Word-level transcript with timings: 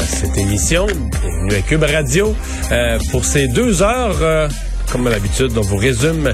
cette 0.00 0.36
émission, 0.38 0.86
bienvenue 0.86 1.54
à 1.54 1.62
Cube 1.62 1.82
Radio 1.82 2.34
euh, 2.70 2.98
pour 3.10 3.24
ces 3.24 3.48
deux 3.48 3.82
heures, 3.82 4.18
euh, 4.20 4.48
comme 4.90 5.06
à 5.06 5.10
l'habitude, 5.10 5.52
on 5.56 5.60
vous 5.60 5.76
résume 5.76 6.32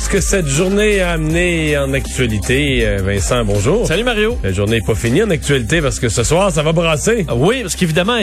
ce 0.00 0.08
que 0.08 0.20
cette 0.20 0.46
journée 0.48 1.00
a 1.02 1.10
amené 1.12 1.76
en 1.76 1.92
actualité. 1.92 2.86
Euh, 2.86 3.00
Vincent, 3.04 3.44
bonjour. 3.44 3.86
Salut 3.86 4.02
Mario. 4.02 4.38
La 4.42 4.50
journée 4.50 4.78
n'est 4.80 4.86
pas 4.86 4.94
finie 4.94 5.22
en 5.22 5.28
actualité 5.30 5.82
parce 5.82 6.00
que 6.00 6.08
ce 6.08 6.22
soir, 6.24 6.50
ça 6.50 6.62
va 6.62 6.72
brasser. 6.72 7.26
Ah 7.28 7.34
oui, 7.36 7.60
parce 7.62 7.76
qu'évidemment, 7.76 8.16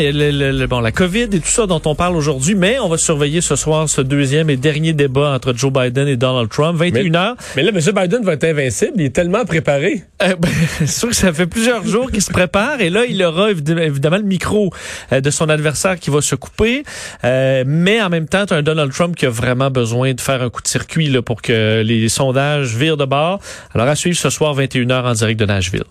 bon, 0.67 0.79
la 0.79 0.91
COVID 0.91 1.23
et 1.31 1.39
tout 1.39 1.41
ça 1.45 1.67
dont 1.67 1.81
on 1.85 1.93
parle 1.93 2.15
aujourd'hui, 2.15 2.55
mais 2.55 2.79
on 2.79 2.89
va 2.89 2.97
surveiller 2.97 3.41
ce 3.41 3.55
soir 3.55 3.87
ce 3.87 4.01
deuxième 4.01 4.49
et 4.49 4.57
dernier 4.57 4.93
débat 4.93 5.31
entre 5.33 5.53
Joe 5.55 5.71
Biden 5.71 6.07
et 6.07 6.17
Donald 6.17 6.49
Trump, 6.49 6.81
21h. 6.81 7.35
Mais 7.55 7.61
là, 7.63 7.71
M. 7.73 7.79
Biden 7.95 8.23
va 8.23 8.33
être 8.33 8.43
invincible, 8.45 8.93
il 8.95 9.05
est 9.05 9.15
tellement 9.15 9.45
préparé. 9.45 10.01
Euh, 10.23 10.35
ben, 10.39 10.49
c'est 10.79 10.87
sûr 10.87 11.09
que 11.09 11.15
ça 11.15 11.31
fait 11.31 11.47
plusieurs 11.47 11.85
jours 11.85 12.09
qu'il 12.11 12.23
se 12.23 12.31
prépare 12.31 12.81
et 12.81 12.89
là, 12.89 13.05
il 13.07 13.21
aura 13.23 13.51
évid- 13.51 13.77
évidemment 13.79 14.17
le 14.17 14.23
micro 14.23 14.71
euh, 15.13 15.21
de 15.21 15.29
son 15.29 15.47
adversaire 15.47 15.99
qui 15.99 16.09
va 16.09 16.21
se 16.21 16.33
couper. 16.35 16.83
Euh, 17.23 17.63
mais 17.67 18.01
en 18.01 18.09
même 18.09 18.27
temps, 18.27 18.45
tu 18.47 18.53
as 18.55 18.57
un 18.57 18.63
Donald 18.63 18.91
Trump 18.91 19.15
qui 19.15 19.27
a 19.27 19.29
vraiment 19.29 19.69
besoin 19.69 20.13
de 20.13 20.21
faire 20.21 20.41
un 20.41 20.49
coup 20.49 20.63
de 20.63 20.67
circuit 20.67 21.09
là, 21.09 21.21
pour 21.21 21.41
que 21.43 21.66
les 21.83 22.09
sondages 22.09 22.75
virent 22.75 22.97
de 22.97 23.05
bord. 23.05 23.39
Alors 23.73 23.87
à 23.87 23.95
suivre 23.95 24.17
ce 24.17 24.29
soir, 24.29 24.55
21h 24.55 25.03
en 25.03 25.13
direct 25.13 25.39
de 25.39 25.45
Nashville. 25.45 25.83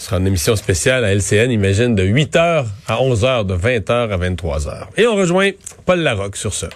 Ce 0.00 0.06
sera 0.06 0.16
une 0.16 0.26
émission 0.26 0.56
spéciale 0.56 1.04
à 1.04 1.12
LCN, 1.14 1.50
imagine, 1.50 1.94
de 1.94 2.02
8h 2.02 2.64
à 2.88 2.96
11h, 2.96 3.44
de 3.44 3.54
20h 3.54 3.90
à 3.90 4.16
23h. 4.16 4.84
Et 4.96 5.06
on 5.06 5.14
rejoint 5.14 5.50
Paul 5.84 6.00
Larocque 6.00 6.36
sur 6.36 6.54
ça. 6.54 6.70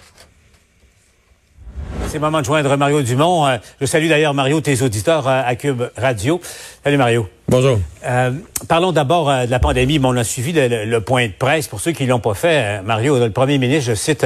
C'est 2.07 2.15
le 2.15 2.19
moment 2.19 2.39
de 2.39 2.45
joindre 2.45 2.77
Mario 2.77 3.01
Dumont. 3.01 3.47
Euh, 3.47 3.57
je 3.81 3.87
salue 3.87 4.09
d'ailleurs, 4.09 4.35
Mario, 4.35 4.61
tes 4.61 4.79
auditeurs 4.83 5.27
euh, 5.27 5.41
à 5.43 5.55
Cube 5.55 5.83
Radio. 5.97 6.39
Salut, 6.83 6.97
Mario. 6.97 7.27
Bonjour. 7.47 7.79
Euh, 8.05 8.31
parlons 8.67 8.91
d'abord 8.91 9.29
euh, 9.29 9.45
de 9.45 9.51
la 9.51 9.59
pandémie. 9.59 9.97
Bon, 9.99 10.13
on 10.13 10.17
a 10.17 10.23
suivi 10.23 10.53
le, 10.53 10.99
point 10.99 11.27
de 11.27 11.31
presse. 11.31 11.67
Pour 11.67 11.79
ceux 11.79 11.91
qui 11.91 12.05
l'ont 12.05 12.19
pas 12.19 12.35
fait, 12.35 12.79
euh, 12.79 12.81
Mario, 12.83 13.17
le 13.17 13.31
premier 13.31 13.57
ministre, 13.57 13.91
je 13.91 13.95
cite 13.95 14.25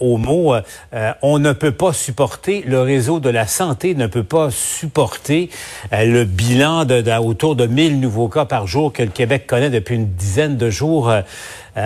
au 0.00 0.16
mot, 0.16 0.54
on 1.22 1.38
ne 1.38 1.52
peut 1.52 1.72
pas 1.72 1.92
supporter, 1.92 2.64
le 2.66 2.80
réseau 2.80 3.20
de 3.20 3.28
la 3.28 3.46
santé 3.46 3.94
ne 3.94 4.06
peut 4.06 4.22
pas 4.22 4.50
supporter 4.50 5.50
le 5.92 6.24
bilan 6.24 6.84
de, 6.84 7.00
de- 7.00 7.18
autour 7.18 7.54
de 7.54 7.66
1000 7.66 8.00
nouveaux 8.00 8.28
cas 8.28 8.44
par 8.44 8.66
jour 8.66 8.92
que 8.92 9.02
le 9.02 9.10
Québec 9.10 9.46
connaît 9.46 9.70
depuis 9.70 9.96
une 9.96 10.08
dizaine 10.08 10.56
de 10.56 10.70
jours. 10.70 11.12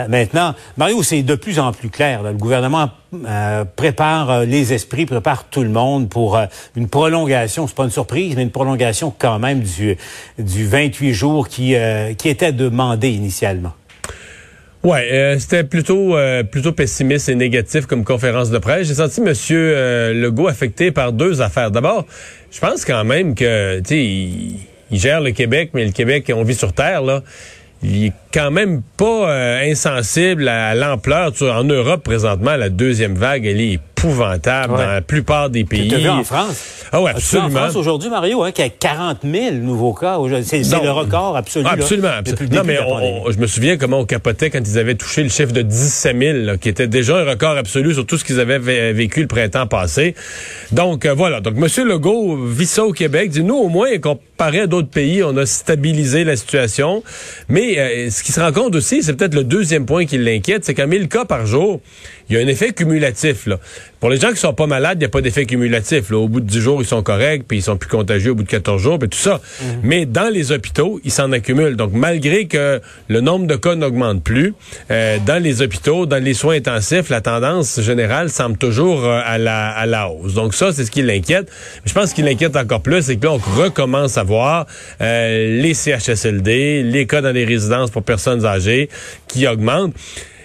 maintenant, 0.09 0.55
Mario, 0.77 1.03
c'est 1.03 1.23
de 1.23 1.35
plus 1.35 1.59
en 1.59 1.73
plus 1.73 1.91
clair. 1.91 2.23
Le 2.23 2.33
gouvernement 2.33 2.91
euh, 3.27 3.65
prépare 3.65 4.45
les 4.45 4.73
esprits, 4.73 5.05
prépare 5.05 5.45
tout 5.45 5.63
le 5.63 5.69
monde 5.69 6.09
pour 6.09 6.39
une 6.77 6.89
prolongation. 6.89 7.67
C'est 7.67 7.77
pas 7.77 7.85
une 7.85 7.91
surprise, 7.91 8.37
mais 8.37 8.43
une 8.43 8.51
prolongation 8.51 9.13
quand 9.17 9.39
même 9.39 9.61
du, 9.61 9.97
du 10.39 10.67
28 10.67 11.02
jours 11.11 11.49
qui, 11.49 11.75
euh, 11.75 12.13
était 12.25 12.53
demandé 12.53 13.11
initialement. 13.11 13.73
Ouais, 14.83 15.09
euh, 15.13 15.39
c'était 15.39 15.63
plutôt 15.63 16.17
euh, 16.17 16.43
plutôt 16.43 16.73
pessimiste 16.73 17.29
et 17.29 17.35
négatif 17.37 17.87
comme 17.87 18.05
conférence 18.05 18.51
de 18.51 18.59
presse. 18.59 18.89
J'ai 18.89 18.95
senti 18.95 19.21
Monsieur 19.21 20.13
Legault 20.13 20.49
affecté 20.49 20.91
par 20.91 21.13
deux 21.13 21.41
affaires. 21.41 21.71
D'abord, 21.71 22.05
je 22.51 22.59
pense 22.59 22.85
quand 22.85 23.05
même 23.05 23.35
que 23.35 23.81
tu 23.81 23.95
il, 23.95 24.57
il 24.91 24.99
gère 24.99 25.21
le 25.21 25.31
Québec, 25.31 25.71
mais 25.75 25.85
le 25.85 25.93
Québec, 25.93 26.33
on 26.35 26.43
vit 26.43 26.55
sur 26.55 26.73
terre 26.73 27.03
là. 27.03 27.23
Il 27.85 28.07
est 28.07 28.13
quand 28.33 28.53
même 28.53 28.83
pas 28.97 29.35
insensible 29.63 30.49
à 30.49 30.77
l'ampleur. 30.77 31.33
Tu 31.33 31.45
vois, 31.45 31.57
En 31.57 31.65
Europe, 31.65 32.05
présentement, 32.05 32.55
la 32.55 32.69
deuxième 32.69 33.17
vague, 33.17 33.45
elle 33.45 33.61
est 33.61 33.81
épouvantable 34.07 34.73
Ouais. 34.75 34.79
dans 34.85 34.93
la 34.93 35.01
plupart 35.01 35.51
des 35.51 35.65
pays. 35.65 35.89
Tu 35.89 35.97
vu 35.97 36.09
en 36.09 36.25
France? 36.25 36.65
Ah 36.93 36.99
As-tu 36.99 37.01
vu 37.01 37.05
en 37.05 37.07
absolument. 37.17 37.51
France 37.61 37.77
aujourd'hui, 37.77 38.11
Mario, 38.11 38.43
hein, 38.43 38.53
qu'il 38.53 38.65
y 38.65 38.69
a 38.69 38.71
40 38.71 39.19
000 39.25 39.55
nouveaux 39.57 39.95
cas. 39.95 40.19
C'est 40.45 40.59
le 40.61 40.91
record 40.91 41.37
absolu. 41.37 41.65
Ah, 41.69 41.77
là, 41.77 41.83
absolument. 41.83 42.09
le 42.27 42.57
non, 42.57 42.63
mais 42.65 42.79
on- 42.81 43.27
on- 43.27 43.31
je 43.31 43.39
me 43.39 43.47
souviens 43.47 43.77
comment 43.77 44.01
on 44.01 44.05
capotait 44.05 44.51
quand 44.51 44.61
ils 44.67 44.79
avaient 44.79 44.95
touché 44.95 45.23
le 45.23 45.29
chiffre 45.29 45.53
de 45.53 45.63
17 45.63 46.17
000, 46.19 46.39
là, 46.39 46.57
qui 46.57 46.69
était 46.69 46.87
déjà 46.87 47.19
un 47.19 47.25
record 47.25 47.57
absolu 47.57 47.95
sur 47.95 48.05
tout 48.07 48.19
ce 48.19 48.25
qu'ils 48.25 48.41
avaient 48.41 48.59
vé- 48.59 48.93
vécu 48.93 49.21
le 49.23 49.27
printemps 49.29 49.67
passé. 49.67 50.15
Donc, 50.73 51.07
euh, 51.07 51.15
voilà. 51.15 51.41
Donc, 51.41 51.55
M. 51.57 51.87
Legault 51.89 52.37
vit 52.47 52.67
ça 52.67 52.85
au 52.85 52.93
Québec. 52.93 53.31
Dit, 53.31 53.43
nous, 53.43 53.57
au 53.57 53.69
moins, 53.69 53.99
comparé 53.99 54.61
à 54.61 54.67
d'autres 54.67 54.91
pays, 54.91 55.23
on 55.23 55.37
a 55.37 55.47
stabilisé 55.47 56.25
la 56.25 56.37
situation. 56.37 57.03
Mais 57.49 57.79
euh, 57.79 58.11
ce 58.11 58.23
qui 58.23 58.33
se 58.33 58.41
rend 58.41 58.53
compte 58.53 58.75
aussi, 58.75 59.03
c'est 59.03 59.15
peut-être 59.15 59.35
le 59.35 59.45
deuxième 59.45 59.87
point 59.87 60.05
qui 60.07 60.19
l'inquiète, 60.19 60.65
c'est 60.65 60.75
qu'à 60.75 60.87
1000 60.87 61.09
cas 61.09 61.25
par 61.25 61.47
jour, 61.47 61.81
il 62.33 62.39
y 62.39 62.39
a 62.41 62.45
un 62.45 62.49
effet 62.49 62.73
cumulatif. 62.73 63.47
Là. 63.47 63.59
Pour 64.01 64.09
les 64.09 64.19
gens 64.19 64.31
qui 64.31 64.39
sont 64.39 64.55
pas 64.55 64.67
malades, 64.67 64.97
il 64.97 65.01
n'y 65.01 65.05
a 65.05 65.11
pas 65.11 65.21
d'effet 65.21 65.45
cumulatif. 65.45 66.09
Là. 66.11 66.17
Au 66.17 66.29
bout 66.29 66.41
de 66.41 66.47
10 66.47 66.61
jours, 66.61 66.81
ils 66.81 66.87
sont 66.87 67.03
corrects, 67.03 67.45
puis 67.47 67.59
ils 67.59 67.63
sont 67.63 67.77
plus 67.77 67.91
contagieux 67.91 68.31
au 68.31 68.35
bout 68.35 68.43
de 68.43 68.49
14 68.49 68.81
jours, 68.81 68.99
puis 68.99 69.11
tout 69.11 69.19
ça. 69.19 69.39
Mais 69.83 70.07
dans 70.07 70.33
les 70.33 70.51
hôpitaux, 70.51 70.99
ils 71.05 71.11
s'en 71.11 71.31
accumulent. 71.33 71.77
Donc, 71.77 71.93
malgré 71.93 72.47
que 72.47 72.81
le 73.09 73.21
nombre 73.21 73.47
de 73.47 73.55
cas 73.55 73.75
n'augmente 73.75 74.25
plus, 74.25 74.55
euh, 74.91 75.19
dans 75.27 75.43
les 75.43 75.61
hôpitaux, 75.61 76.07
dans 76.07 76.25
les 76.25 76.33
soins 76.33 76.57
intensifs, 76.57 77.11
la 77.11 77.21
tendance 77.21 77.83
générale 77.83 78.31
semble 78.31 78.57
toujours 78.57 79.05
euh, 79.05 79.21
à, 79.23 79.37
la, 79.37 79.69
à 79.69 79.85
la 79.85 80.09
hausse. 80.09 80.33
Donc, 80.33 80.55
ça, 80.55 80.73
c'est 80.73 80.87
ce 80.87 80.91
qui 80.91 81.03
l'inquiète. 81.03 81.51
Je 81.85 81.93
pense 81.93 82.11
ce 82.11 82.15
qui 82.15 82.23
l'inquiète 82.23 82.57
encore 82.57 82.81
plus, 82.81 83.03
c'est 83.03 83.17
que 83.17 83.27
là, 83.27 83.33
on 83.33 83.61
recommence 83.61 84.17
à 84.17 84.23
voir 84.23 84.67
euh, 85.03 85.61
les 85.61 85.75
CHSLD, 85.75 86.83
les 86.83 87.07
cas 87.07 87.21
dans 87.21 87.35
les 87.35 87.45
résidences 87.45 87.91
pour 87.91 88.03
personnes 88.03 88.47
âgées 88.47 88.89
qui 89.29 89.47
augmentent. 89.47 89.95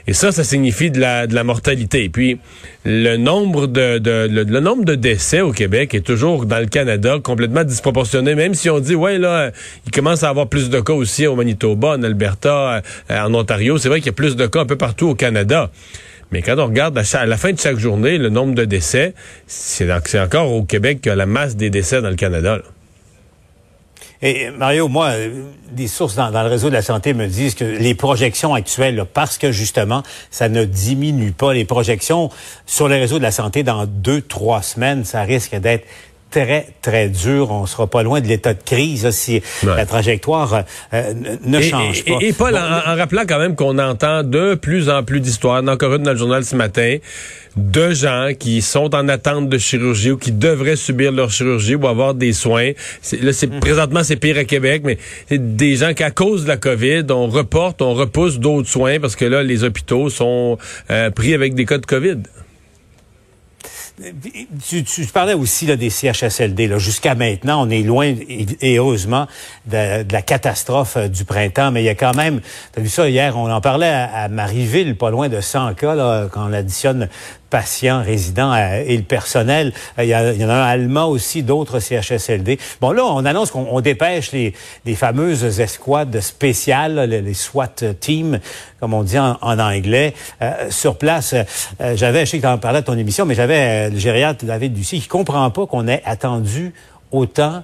Et 0.07 0.13
ça, 0.13 0.31
ça 0.31 0.45
signifie 0.45 0.90
de 0.90 1.01
la, 1.01 1.44
mortalité. 1.44 2.07
Puis 2.07 2.40
le 2.85 3.18
nombre 3.18 3.68
de, 3.68 4.00
le, 4.01 4.59
nombre 4.62 4.85
de 4.85 4.95
décès 4.95 5.41
au 5.41 5.51
Québec 5.51 5.94
est 5.94 6.06
toujours 6.06 6.45
dans 6.45 6.59
le 6.59 6.66
Canada 6.68 7.18
complètement 7.22 7.66
disproportionné. 7.66 8.34
Même 8.34 8.53
si 8.53 8.69
on 8.69 8.79
dit 8.79 8.96
ouais 8.96 9.17
là, 9.17 9.51
il 9.85 9.91
commence 9.91 10.23
à 10.23 10.29
avoir 10.29 10.47
plus 10.47 10.69
de 10.69 10.79
cas 10.79 10.94
aussi 10.94 11.28
au 11.28 11.35
Manitoba, 11.35 11.90
en 11.90 12.03
Alberta, 12.03 12.81
euh, 13.12 13.19
en 13.25 13.34
Ontario. 13.34 13.78
C'est 13.78 13.90
vrai 13.90 14.00
qu'il 14.00 14.07
y 14.07 14.09
a 14.09 14.13
plus 14.13 14.38
de 14.38 14.47
cas 14.47 14.62
un 14.62 14.66
peu 14.66 14.78
partout 14.78 15.09
au 15.09 15.16
Canada. 15.16 15.69
Mais 16.31 16.41
quand 16.41 16.57
on 16.57 16.67
regarde 16.67 16.97
à, 16.97 17.25
la 17.25 17.38
fin 17.38 17.51
de 17.51 17.59
chaque 17.59 17.78
journée 17.78 18.17
le 18.17 18.29
nombre 18.29 18.56
de 18.56 18.66
décès, 18.66 19.13
c'est 19.46 19.91
en- 19.91 20.00
c'est 20.06 20.19
encore 20.19 20.51
au 20.53 20.63
Québec 20.63 21.01
que 21.01 21.09
la 21.09 21.25
masse 21.25 21.56
des 21.56 21.69
décès 21.69 22.01
dans 22.01 22.09
le 22.09 22.16
Canada. 22.16 22.59
Et 24.22 24.50
Mario, 24.50 24.88
moi, 24.88 25.09
euh, 25.09 25.44
des 25.72 25.88
sources 25.88 26.16
dans, 26.16 26.29
le 26.29 26.50
réseau 26.50 26.69
de 26.69 26.73
la 26.73 26.81
santé 26.81 27.13
me 27.13 27.28
disent 27.28 27.53
que 27.53 27.63
les 27.63 27.94
projections 27.94 28.55
actuelles, 28.55 29.05
parce 29.13 29.38
que 29.38 29.51
justement, 29.51 30.01
ça 30.31 30.50
ne 30.50 30.66
diminue 30.66 31.31
pas 31.31 31.53
les 31.53 31.66
projections 31.66 32.31
sur 32.66 32.88
les 32.88 32.97
réseaux 32.97 33.19
de 33.19 33.23
la 33.23 33.31
santé 33.31 33.61
dans 33.61 33.85
deux, 33.85 34.22
trois 34.22 34.63
semaines, 34.63 35.05
ça 35.05 35.22
risque 35.22 35.55
d'être 35.55 35.85
très, 36.31 36.67
très 36.81 37.09
dur. 37.09 37.51
On 37.51 37.65
sera 37.65 37.88
pas 37.88 38.03
loin 38.03 38.21
de 38.21 38.27
l'état 38.27 38.53
de 38.53 38.61
crise 38.63 39.03
là, 39.03 39.11
si 39.11 39.41
Ouais. 39.63 39.75
la 39.75 39.85
trajectoire 39.85 40.63
euh, 40.93 41.13
ne 41.13 41.57
ne 41.57 41.59
Et- 41.59 41.69
change 41.69 42.03
pas. 42.05 42.17
Et, 42.21 42.33
Paul, 42.33 42.51
Bon, 42.53 42.57
en, 42.59 42.91
en 42.91 42.95
rappelant 42.95 43.23
quand 43.27 43.39
même 43.39 43.55
qu'on 43.55 43.77
entend 43.79 44.23
de 44.23 44.55
plus 44.55 44.89
en 44.89 45.03
plus 45.03 45.19
d'histoires, 45.19 45.63
encore 45.67 45.95
une 45.95 46.03
dans 46.03 46.11
le 46.11 46.17
journal 46.17 46.43
ce 46.45 46.55
matin, 46.55 46.97
de 47.55 47.91
gens 47.91 48.29
qui 48.37 48.61
sont 48.61 48.93
en 48.93 49.07
attente 49.09 49.49
de 49.49 49.57
chirurgie 49.57 50.11
ou 50.11 50.17
qui 50.17 50.31
devraient 50.31 50.75
subir 50.75 51.11
leur 51.11 51.31
chirurgie 51.31 51.75
ou 51.75 51.87
avoir 51.87 52.13
des 52.13 52.31
soins. 52.33 52.71
Là, 53.21 53.33
c'est 53.33 53.47
présentement 53.59 54.03
c'est 54.03 54.16
pire 54.17 54.37
à 54.37 54.43
Québec, 54.43 54.83
mais 54.85 54.97
c'est 55.27 55.55
des 55.55 55.75
gens 55.77 55.93
qui, 55.93 56.03
à 56.03 56.11
cause 56.11 56.43
de 56.43 56.49
la 56.49 56.57
COVID, 56.57 57.05
on 57.09 57.27
reporte, 57.27 57.81
on 57.81 57.93
repousse 57.95 58.37
d'autres 58.39 58.69
soins 58.69 58.99
parce 58.99 59.16
que 59.16 59.25
là, 59.25 59.41
les 59.41 59.63
hôpitaux 59.63 60.09
sont 60.09 60.57
euh, 60.91 61.09
pris 61.09 61.33
avec 61.33 61.55
des 61.55 61.66
cas 61.66 61.79
de 61.79 61.85
COVID. 61.85 62.17
Tu, 64.67 64.84
parlais 65.11 65.34
aussi 65.34 65.66
là, 65.66 65.76
des 65.76 65.90
CHSLD. 65.90 66.78
Jusqu'à 66.78 67.16
maintenant, 67.16 67.66
on 67.66 67.70
est 67.72 67.82
loin, 67.82 68.05
et, 68.05 68.78
heureusement, 68.78 69.28
de, 69.66 70.05
la 70.11 70.22
catastrophe 70.22 70.97
euh, 70.97 71.08
du 71.08 71.26
printemps. 71.26 71.72
Mais 71.72 71.82
il 71.82 71.85
y 71.85 71.90
a 71.90 71.96
quand 71.96 72.16
même, 72.16 72.41
tu 72.73 72.79
as 72.79 72.84
vu 72.84 72.90
ça 72.90 73.09
hier, 73.09 73.35
on 73.35 73.52
en 73.52 73.59
parlait 73.59 73.90
à, 73.90 74.28
Marieville, 74.29 74.96
pas 74.96 75.09
loin 75.09 75.29
de 75.29 75.41
100 75.41 75.73
cas, 75.73 76.28
quand 76.32 76.47
on 76.47 76.53
additionne 76.53 77.09
patients, 77.49 78.03
résidents 78.03 78.53
euh, 78.53 78.84
et 78.85 78.97
le 78.97 79.03
personnel. 79.03 79.73
Euh, 79.99 80.03
Il 80.03 80.09
y, 80.09 80.46
en 80.46 80.49
a 80.49 80.53
un 80.53 80.67
allemand 80.67 81.08
aussi, 81.08 81.44
d'autres 81.44 81.79
CHSLD. 81.79 82.59
Bon, 82.82 82.91
là, 82.91 83.05
on 83.05 83.26
annonce 83.26 83.52
qu'on 83.52 83.67
on 83.70 83.82
dépêche 83.82 84.32
les, 84.32 84.53
les 84.85 84.96
fameuses 84.96 85.59
escouades 85.59 86.20
spéciales, 86.22 86.99
les, 87.09 87.34
SWAT 87.34 87.84
teams, 87.99 88.40
comme 88.79 88.94
on 88.94 89.03
dit 89.03 89.20
en, 89.20 89.38
anglais, 89.41 90.14
euh, 90.41 90.70
sur 90.70 90.97
place. 90.97 91.35
J'avais, 91.79 92.26
je 92.26 92.32
sais 92.32 92.38
que 92.38 92.44
tu 92.44 92.47
en 92.47 92.58
parlais 92.58 92.82
de 92.82 92.85
ton 92.85 92.97
émission, 92.97 93.26
mais 93.26 93.35
j'avais 93.35 93.88
euh, 93.88 93.90
le 93.90 94.00
gériatre 94.00 94.46
David 94.46 94.73
Ducy 94.73 95.02
qui 95.02 95.08
comprend 95.08 95.50
pas 95.50 95.66
qu'on 95.66 95.88
ait 95.88 96.02
attendu 96.05 96.73
autant 97.11 97.64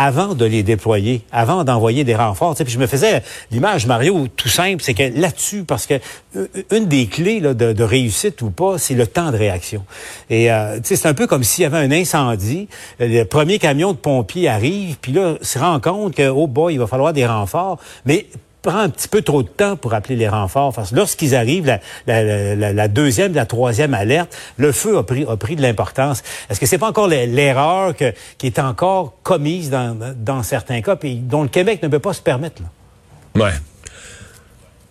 avant 0.00 0.34
de 0.36 0.44
les 0.44 0.62
déployer, 0.62 1.22
avant 1.32 1.64
d'envoyer 1.64 2.04
des 2.04 2.14
renforts. 2.14 2.54
Puis 2.54 2.68
je 2.68 2.78
me 2.78 2.86
faisais 2.86 3.20
l'image, 3.50 3.84
Mario, 3.86 4.28
tout 4.36 4.48
simple, 4.48 4.80
c'est 4.80 4.94
que 4.94 5.02
là-dessus, 5.02 5.64
parce 5.64 5.86
que 5.86 5.94
euh, 6.36 6.46
une 6.70 6.86
des 6.86 7.06
clés 7.06 7.40
là, 7.40 7.52
de, 7.52 7.82
réussite 7.82 8.40
ou 8.42 8.50
pas, 8.50 8.78
c'est 8.78 8.94
le 8.94 9.08
temps 9.08 9.32
de 9.32 9.36
réaction. 9.36 9.84
Et 10.30 10.52
euh, 10.52 10.78
c'est 10.84 11.06
un 11.06 11.14
peu 11.14 11.26
comme 11.26 11.42
s'il 11.42 11.62
y 11.62 11.66
avait 11.66 11.78
un 11.78 11.90
incendie, 11.90 12.68
le 13.00 13.24
premier 13.24 13.58
camion 13.58 13.92
de 13.92 13.96
pompiers 13.98 14.48
arrive, 14.48 14.98
puis 15.00 15.10
là, 15.10 15.34
se 15.42 15.58
rend 15.58 15.80
compte 15.80 16.14
que, 16.14 16.28
oh 16.28 16.46
boy, 16.46 16.74
il 16.74 16.78
va 16.78 16.86
falloir 16.86 17.12
des 17.12 17.26
renforts, 17.26 17.80
mais 18.06 18.26
prend 18.68 18.80
un 18.80 18.90
petit 18.90 19.08
peu 19.08 19.22
trop 19.22 19.42
de 19.42 19.48
temps 19.48 19.76
pour 19.76 19.94
appeler 19.94 20.16
les 20.16 20.28
renforts. 20.28 20.74
Parce 20.74 20.90
que 20.90 20.96
lorsqu'ils 20.96 21.34
arrivent, 21.34 21.64
la, 21.64 21.80
la, 22.06 22.54
la, 22.54 22.72
la, 22.74 22.88
deuxième, 22.88 23.32
la 23.32 23.46
troisième 23.46 23.94
alerte, 23.94 24.36
le 24.58 24.72
feu 24.72 24.98
a 24.98 25.02
pris, 25.02 25.24
a 25.26 25.36
pris 25.38 25.56
de 25.56 25.62
l'importance. 25.62 26.22
Est-ce 26.50 26.60
que 26.60 26.66
c'est 26.66 26.76
pas 26.76 26.88
encore 26.88 27.08
l'erreur 27.08 27.94
qui 27.96 28.46
est 28.46 28.58
encore 28.58 29.14
commise 29.22 29.70
dans, 29.70 29.96
dans 30.16 30.42
certains 30.42 30.82
cas, 30.82 30.96
puis 30.96 31.16
dont 31.16 31.42
le 31.42 31.48
Québec 31.48 31.82
ne 31.82 31.88
peut 31.88 31.98
pas 31.98 32.12
se 32.12 32.20
permettre? 32.20 32.60
Là? 32.62 33.46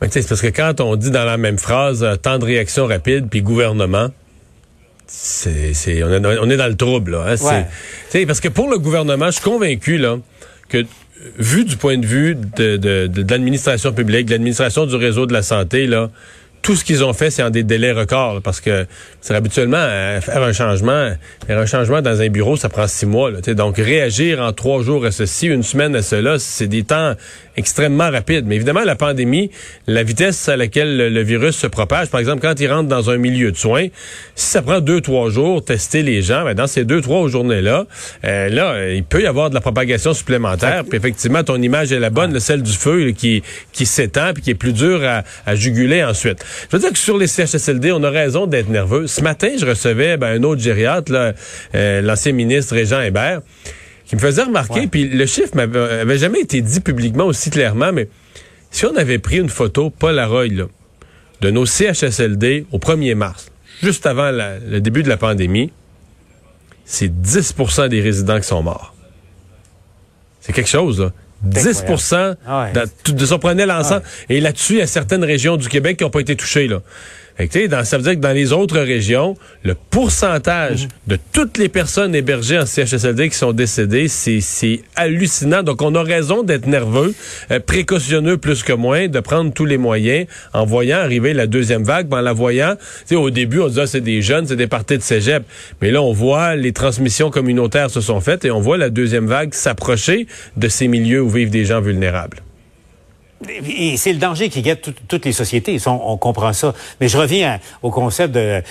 Ouais. 0.02 0.10
c'est 0.10 0.28
parce 0.28 0.42
que 0.42 0.48
quand 0.48 0.82
on 0.82 0.96
dit 0.96 1.12
dans 1.12 1.26
la 1.26 1.38
même 1.38 1.60
phrase 1.60 2.04
euh, 2.04 2.16
temps 2.16 2.40
de 2.40 2.46
réaction 2.46 2.88
rapide 2.88 3.28
puis 3.30 3.44
gouvernement, 3.44 4.08
c'est, 5.06 5.74
c'est 5.74 6.02
on, 6.04 6.12
est, 6.12 6.40
on 6.40 6.50
est 6.50 6.58
dans 6.58 6.68
le 6.68 6.76
trouble. 6.76 7.12
Là, 7.12 7.26
hein? 7.28 7.66
ouais. 8.12 8.26
Parce 8.26 8.40
que 8.40 8.48
pour 8.48 8.70
le 8.70 8.80
gouvernement, 8.80 9.28
je 9.28 9.34
suis 9.34 9.44
convaincu 9.44 9.98
là, 9.98 10.18
que 10.68 10.84
vu 11.38 11.66
du 11.66 11.78
point 11.78 11.98
de 11.98 12.06
vue 12.06 12.36
de, 12.36 13.10
l'administration 13.30 13.94
publique, 13.94 14.28
de 14.28 14.32
l'administration 14.32 14.86
du 14.86 14.96
réseau 14.96 15.26
de 15.26 15.34
la 15.34 15.42
santé, 15.42 15.88
là, 15.88 16.10
tout 16.68 16.76
ce 16.76 16.84
qu'ils 16.84 17.02
ont 17.06 17.14
fait, 17.14 17.30
c'est 17.30 17.44
en 17.44 17.50
des 17.50 17.64
délais 17.64 17.94
records, 17.94 18.42
parce 18.42 18.60
que 18.60 18.86
c'est 19.22 19.34
habituellement 19.34 19.88
faire 20.20 20.44
un 20.44 20.52
changement, 20.52 21.12
faire 21.48 21.60
un 21.60 21.66
changement 21.66 22.02
dans 22.02 22.22
un 22.22 22.28
bureau, 22.28 22.58
ça 22.58 22.68
prend 22.68 22.88
six 22.88 23.06
mois. 23.06 23.32
Là, 23.32 23.40
donc 23.54 23.78
réagir 23.78 24.42
en 24.42 24.52
trois 24.52 24.84
jours 24.84 25.06
à 25.06 25.12
ceci, 25.12 25.48
une 25.48 25.64
semaine 25.64 25.96
à 25.96 26.02
cela, 26.02 26.40
c'est 26.40 26.68
des 26.68 26.84
temps 26.84 27.14
extrêmement 27.56 28.12
rapides. 28.12 28.46
Mais 28.46 28.56
évidemment, 28.58 28.84
la 28.84 28.96
pandémie, 28.96 29.50
la 29.88 30.04
vitesse 30.04 30.50
à 30.50 30.58
laquelle 30.58 31.14
le, 31.14 31.24
virus 31.24 31.56
se 31.56 31.68
propage, 31.68 32.10
par 32.10 32.20
exemple, 32.20 32.42
quand 32.42 32.60
il 32.60 32.70
rentre 32.70 32.90
dans 32.90 33.10
un 33.10 33.18
milieu 33.18 33.54
de 33.54 33.58
soins, 33.58 33.88
si 34.36 34.48
ça 34.48 34.62
prend 34.62 34.82
deux 34.82 35.00
trois 35.00 35.30
jours 35.30 35.64
tester 35.64 36.04
les 36.04 36.22
gens, 36.22 36.44
ben 36.44 36.54
dans 36.54 36.68
ces 36.68 36.84
deux 36.84 37.00
trois 37.00 37.30
journées-là, 37.30 37.88
euh, 38.26 38.50
là, 38.50 38.90
il 38.90 39.06
peut 39.06 39.22
y 39.22 39.26
avoir 39.26 39.50
de 39.50 39.56
la 39.56 39.62
propagation 39.62 40.14
supplémentaire. 40.14 40.84
Puis 40.84 40.98
effectivement, 40.98 41.44
ton 41.46 41.62
image 41.62 41.94
est 41.94 42.00
la 42.00 42.10
bonne, 42.10 42.34
le 42.34 42.40
celle 42.40 42.62
du 42.62 42.74
feu 42.74 43.12
qui 43.12 43.42
qui 43.72 43.86
s'étend 43.86 44.34
puis 44.34 44.44
qui 44.44 44.50
est 44.50 44.56
plus 44.56 44.74
dur 44.74 45.02
à, 45.06 45.24
à 45.46 45.56
juguler 45.56 46.04
ensuite. 46.04 46.44
Je 46.70 46.76
veux 46.76 46.82
dire 46.82 46.92
que 46.92 46.98
sur 46.98 47.18
les 47.18 47.28
CHSLD, 47.28 47.92
on 47.92 48.04
a 48.04 48.10
raison 48.10 48.48
d'être 48.48 48.70
nerveux. 48.70 49.08
Ce 49.08 49.22
matin, 49.22 49.50
je 49.58 49.66
recevais 49.66 50.18
ben, 50.18 50.40
un 50.40 50.44
autre 50.44 50.62
gériatre, 50.62 51.12
euh, 51.76 52.02
l'ancien 52.02 52.32
ministre 52.32 52.76
Régent 52.76 53.02
Hébert, 53.02 53.42
qui 54.06 54.16
me 54.16 54.22
faisait 54.22 54.44
remarquer, 54.44 54.88
puis 54.88 55.08
le 55.08 55.26
chiffre 55.26 55.56
m'avait 55.56 56.18
jamais 56.18 56.40
été 56.40 56.62
dit 56.62 56.80
publiquement 56.80 57.26
aussi 57.26 57.50
clairement, 57.50 57.92
mais 57.92 58.08
si 58.72 58.86
on 58.86 58.96
avait 58.96 59.20
pris 59.20 59.38
une 59.38 59.50
photo 59.50 59.90
Polaroid 59.90 60.48
là, 60.48 60.66
de 61.42 61.52
nos 61.52 61.66
CHSLD 61.66 62.66
au 62.72 62.80
1er 62.80 63.16
mars, 63.16 63.52
juste 63.84 64.06
avant 64.06 64.32
le 64.32 64.80
début 64.80 65.04
de 65.04 65.10
la 65.10 65.18
pandémie, 65.18 65.72
c'est 66.86 67.10
10% 67.10 67.90
des 67.90 68.02
résidents 68.02 68.40
qui 68.40 68.48
sont 68.48 68.64
morts. 68.64 68.96
C'est 70.40 70.54
quelque 70.54 70.70
chose, 70.70 71.02
là. 71.02 71.12
10 71.44 71.84
ah 72.48 72.72
de, 73.06 73.26
son 73.26 73.40
prenait 73.40 73.66
l'ensemble. 73.66 74.04
Et 74.30 74.40
là-dessus, 74.40 74.74
il 74.74 74.80
y 74.80 74.82
a 74.82 74.88
certaines 74.88 75.24
régions 75.24 75.58
du 75.58 75.70
Québec 75.70 75.98
qui 75.98 76.04
n'ont 76.04 76.10
pas 76.10 76.20
été 76.20 76.36
touchées. 76.36 76.68
Là. 76.68 76.82
Dans, 77.70 77.84
ça 77.84 77.98
veut 77.98 78.04
dire 78.04 78.14
que 78.14 78.20
dans 78.20 78.34
les 78.34 78.52
autres 78.52 78.80
régions, 78.80 79.36
le 79.64 79.76
pourcentage 79.76 80.84
mhm. 80.84 80.90
de 81.08 81.18
toutes 81.34 81.58
les 81.60 81.70
personnes 81.70 82.16
hébergées 82.16 82.58
en 82.58 82.66
CHSLD 82.66 83.30
qui 83.30 83.38
sont 83.38 83.54
décédées, 83.54 84.08
c'est 84.08 84.82
hallucinant. 84.96 85.62
Donc, 85.62 85.84
on 85.84 85.94
a 85.94 86.02
raison 86.02 86.42
d'être 86.42 86.66
nerveux, 86.66 87.14
euh, 87.52 87.60
précautionneux 87.60 88.38
plus 88.38 88.64
que 88.64 88.74
moins, 88.74 89.08
de 89.08 89.20
prendre 89.20 89.54
tous 89.54 89.66
les 89.66 89.78
moyens 89.78 90.26
en 90.54 90.66
voyant 90.66 90.98
arriver 90.98 91.34
la 91.34 91.46
deuxième 91.46 91.84
vague, 91.84 92.12
en 92.12 92.22
la 92.22 92.34
voyant. 92.34 92.76
Au 93.12 93.30
début, 93.30 93.60
on 93.60 93.68
disait, 93.68 93.82
ah, 93.82 93.88
c'est 93.88 94.02
des 94.02 94.22
jeunes, 94.24 94.48
c'est 94.48 94.56
des 94.56 94.68
parties 94.68 94.98
de 94.98 95.04
cégep. 95.04 95.44
Mais 95.82 95.92
là, 95.92 96.02
on 96.02 96.14
voit 96.14 96.56
les 96.56 96.74
transmissions 96.74 97.30
communautaires 97.30 97.92
se 97.92 98.02
sont 98.02 98.20
faites 98.20 98.46
et 98.46 98.52
on 98.52 98.62
voit 98.62 98.78
la 98.78 98.90
deuxième 98.90 99.28
vague 99.28 99.54
s'approcher 99.54 100.28
de 100.56 100.68
ces 100.68 100.88
milieux 100.88 101.22
où 101.22 101.30
vivent 101.30 101.52
des 101.52 101.66
gens 101.66 101.82
vulnérables. 101.82 102.38
Et 103.48 103.98
c'est 103.98 104.14
le 104.14 104.20
danger 104.20 104.50
qui 104.50 104.62
guette 104.62 104.90
toutes 105.08 105.26
les 105.26 105.32
sociétés. 105.32 105.78
On, 105.86 106.18
comprend 106.18 106.54
ça. 106.54 106.74
Mais 107.00 107.08
je 107.08 107.18
reviens 107.18 107.60
au 107.84 107.92
concept 107.92 108.34
de, 108.34 108.64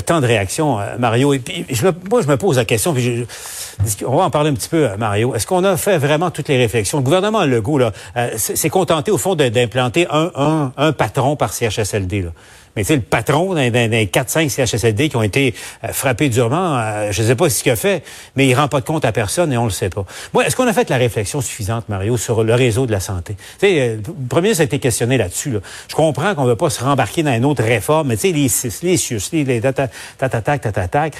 temps 0.00 0.20
de 0.20 0.26
réaction, 0.26 0.78
euh, 0.78 0.96
Mario. 0.98 1.34
Et 1.34 1.40
puis, 1.40 1.66
moi, 2.08 2.22
je 2.22 2.28
me 2.28 2.36
pose 2.36 2.56
la 2.56 2.64
question. 2.64 2.94
On 4.06 4.16
va 4.16 4.24
en 4.24 4.30
parler 4.30 4.50
un 4.50 4.54
petit 4.54 4.68
peu, 4.68 4.88
Mario. 4.96 5.34
Est-ce 5.34 5.46
qu'on 5.46 5.64
a 5.64 5.76
fait 5.76 5.98
vraiment 5.98 6.30
toutes 6.30 6.48
les 6.48 6.56
réflexions? 6.56 6.98
Le 6.98 7.04
gouvernement 7.04 7.44
Legault 7.44 7.78
là, 7.78 7.92
euh, 8.16 8.30
s'est 8.36 8.70
contenté, 8.70 9.10
au 9.10 9.18
fond, 9.18 9.34
d'implanter 9.34 10.06
un, 10.08 10.30
un, 10.36 10.72
un 10.76 10.92
patron 10.92 11.34
par 11.34 11.52
CHSLD. 11.52 12.22
Là. 12.22 12.30
Mais 12.76 12.84
c'est 12.84 12.96
le 12.96 13.02
patron 13.02 13.54
d'un 13.54 13.70
4-5 13.70 14.48
CHSLD 14.48 15.08
qui 15.08 15.16
ont 15.16 15.22
été 15.22 15.54
euh, 15.84 15.88
frappés 15.88 16.28
durement, 16.28 16.78
euh, 16.78 17.12
je 17.12 17.22
ne 17.22 17.28
sais 17.28 17.36
pas 17.36 17.50
ce 17.50 17.62
qu'il 17.62 17.72
a 17.72 17.76
fait, 17.76 18.02
mais 18.34 18.46
il 18.46 18.54
rend 18.54 18.68
pas 18.68 18.80
de 18.80 18.86
compte 18.86 19.04
à 19.04 19.12
personne 19.12 19.52
et 19.52 19.58
on 19.58 19.64
le 19.64 19.70
sait 19.70 19.90
pas. 19.90 20.04
Moi, 20.32 20.46
est-ce 20.46 20.56
qu'on 20.56 20.66
a 20.66 20.72
fait 20.72 20.88
la 20.88 20.96
réflexion 20.96 21.40
suffisante, 21.40 21.88
Mario, 21.88 22.16
sur 22.16 22.44
le 22.44 22.54
réseau 22.54 22.86
de 22.86 22.92
la 22.92 23.00
santé? 23.00 23.34
Tu 23.34 23.66
sais, 23.66 23.80
euh, 23.80 23.96
le 23.96 24.28
premier, 24.28 24.54
ça 24.54 24.62
a 24.62 24.64
été 24.64 24.78
questionné 24.78 25.18
là-dessus. 25.18 25.50
Là. 25.50 25.60
Je 25.88 25.94
comprends 25.94 26.34
qu'on 26.34 26.44
ne 26.44 26.50
veut 26.50 26.56
pas 26.56 26.70
se 26.70 26.82
rembarquer 26.82 27.22
dans 27.22 27.34
une 27.34 27.44
autre 27.44 27.62
réforme, 27.62 28.08
mais 28.08 28.16
tu 28.16 28.28
sais, 28.28 28.32
les 28.32 28.48
CIS, 28.48 28.80
les 28.82 28.96
CIUS, 28.96 29.20
les 29.32 29.60
tatatac, 29.60 30.60
tatatac, 30.62 31.14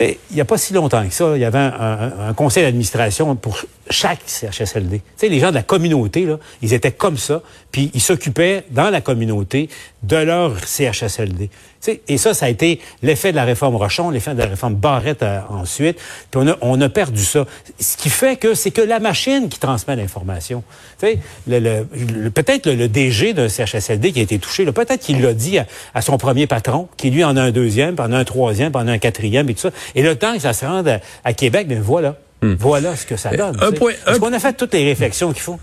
il 0.00 0.34
n'y 0.34 0.40
a 0.40 0.44
pas 0.46 0.56
si 0.56 0.72
longtemps 0.72 1.06
que 1.06 1.12
ça, 1.12 1.36
il 1.36 1.40
y 1.40 1.44
avait 1.44 1.58
un, 1.58 2.32
conseil 2.34 2.64
d'administration 2.64 3.36
pour 3.36 3.60
chaque 3.90 4.20
CHSLD. 4.24 5.02
sais, 5.16 5.28
les 5.28 5.40
gens 5.40 5.50
de 5.50 5.56
la 5.56 5.62
communauté, 5.62 6.24
là, 6.24 6.38
ils 6.62 6.72
étaient 6.72 6.92
comme 6.92 7.18
ça, 7.18 7.42
puis 7.70 7.90
ils 7.92 8.00
s'occupaient 8.00 8.64
dans 8.70 8.88
la 8.88 9.02
communauté 9.02 9.68
de 10.02 10.16
leur 10.16 10.58
CHSLD. 10.64 11.50
Et 11.86 12.18
ça, 12.18 12.34
ça 12.34 12.46
a 12.46 12.48
été 12.48 12.80
l'effet 13.02 13.30
de 13.30 13.36
la 13.36 13.44
réforme 13.44 13.76
Rochon, 13.76 14.10
l'effet 14.10 14.34
de 14.34 14.38
la 14.38 14.46
réforme 14.46 14.74
Barrette 14.74 15.22
euh, 15.22 15.40
ensuite. 15.48 15.98
Puis 16.30 16.40
on 16.42 16.48
a, 16.48 16.56
on 16.60 16.80
a 16.80 16.88
perdu 16.88 17.24
ça. 17.24 17.46
Ce 17.78 17.96
qui 17.96 18.10
fait 18.10 18.36
que 18.36 18.54
c'est 18.54 18.70
que 18.70 18.82
la 18.82 19.00
machine 19.00 19.48
qui 19.48 19.58
transmet 19.58 19.96
l'information. 19.96 20.62
Le, 21.02 21.18
le, 21.48 22.30
peut-être 22.30 22.66
le, 22.70 22.88
DG 22.88 23.32
d'un 23.32 23.48
CHSLD 23.48 24.12
qui 24.12 24.20
a 24.20 24.22
été 24.22 24.38
touché, 24.38 24.64
peut-être 24.66 25.00
qu'il 25.00 25.22
l'a 25.22 25.32
dit 25.32 25.58
à, 25.58 26.02
son 26.02 26.18
premier 26.18 26.46
patron, 26.46 26.88
qui 26.96 27.10
lui 27.10 27.24
en 27.24 27.36
a 27.36 27.42
un 27.42 27.50
deuxième, 27.50 27.94
puis 27.94 28.04
en 28.04 28.12
a 28.12 28.18
un 28.18 28.24
troisième, 28.24 28.72
puis 28.72 28.82
en 28.82 28.88
a 28.88 28.92
un 28.92 28.98
quatrième, 28.98 29.48
et 29.48 29.54
tout 29.54 29.60
ça. 29.60 29.70
Et 29.94 30.02
le 30.02 30.16
temps 30.16 30.34
que 30.34 30.40
ça 30.40 30.52
se 30.52 30.66
rende 30.66 31.00
à, 31.24 31.32
Québec, 31.32 31.66
ben 31.66 31.80
voilà. 31.80 32.16
Hmm. 32.42 32.54
Voilà 32.58 32.96
ce 32.96 33.06
que 33.06 33.16
ça 33.16 33.30
donne. 33.30 33.56
Est-ce 33.56 34.18
qu'on 34.18 34.32
a 34.32 34.38
fait 34.38 34.52
toutes 34.52 34.74
les 34.74 34.84
réflexions 34.84 35.32
qu'il 35.32 35.42
faut? 35.42 35.58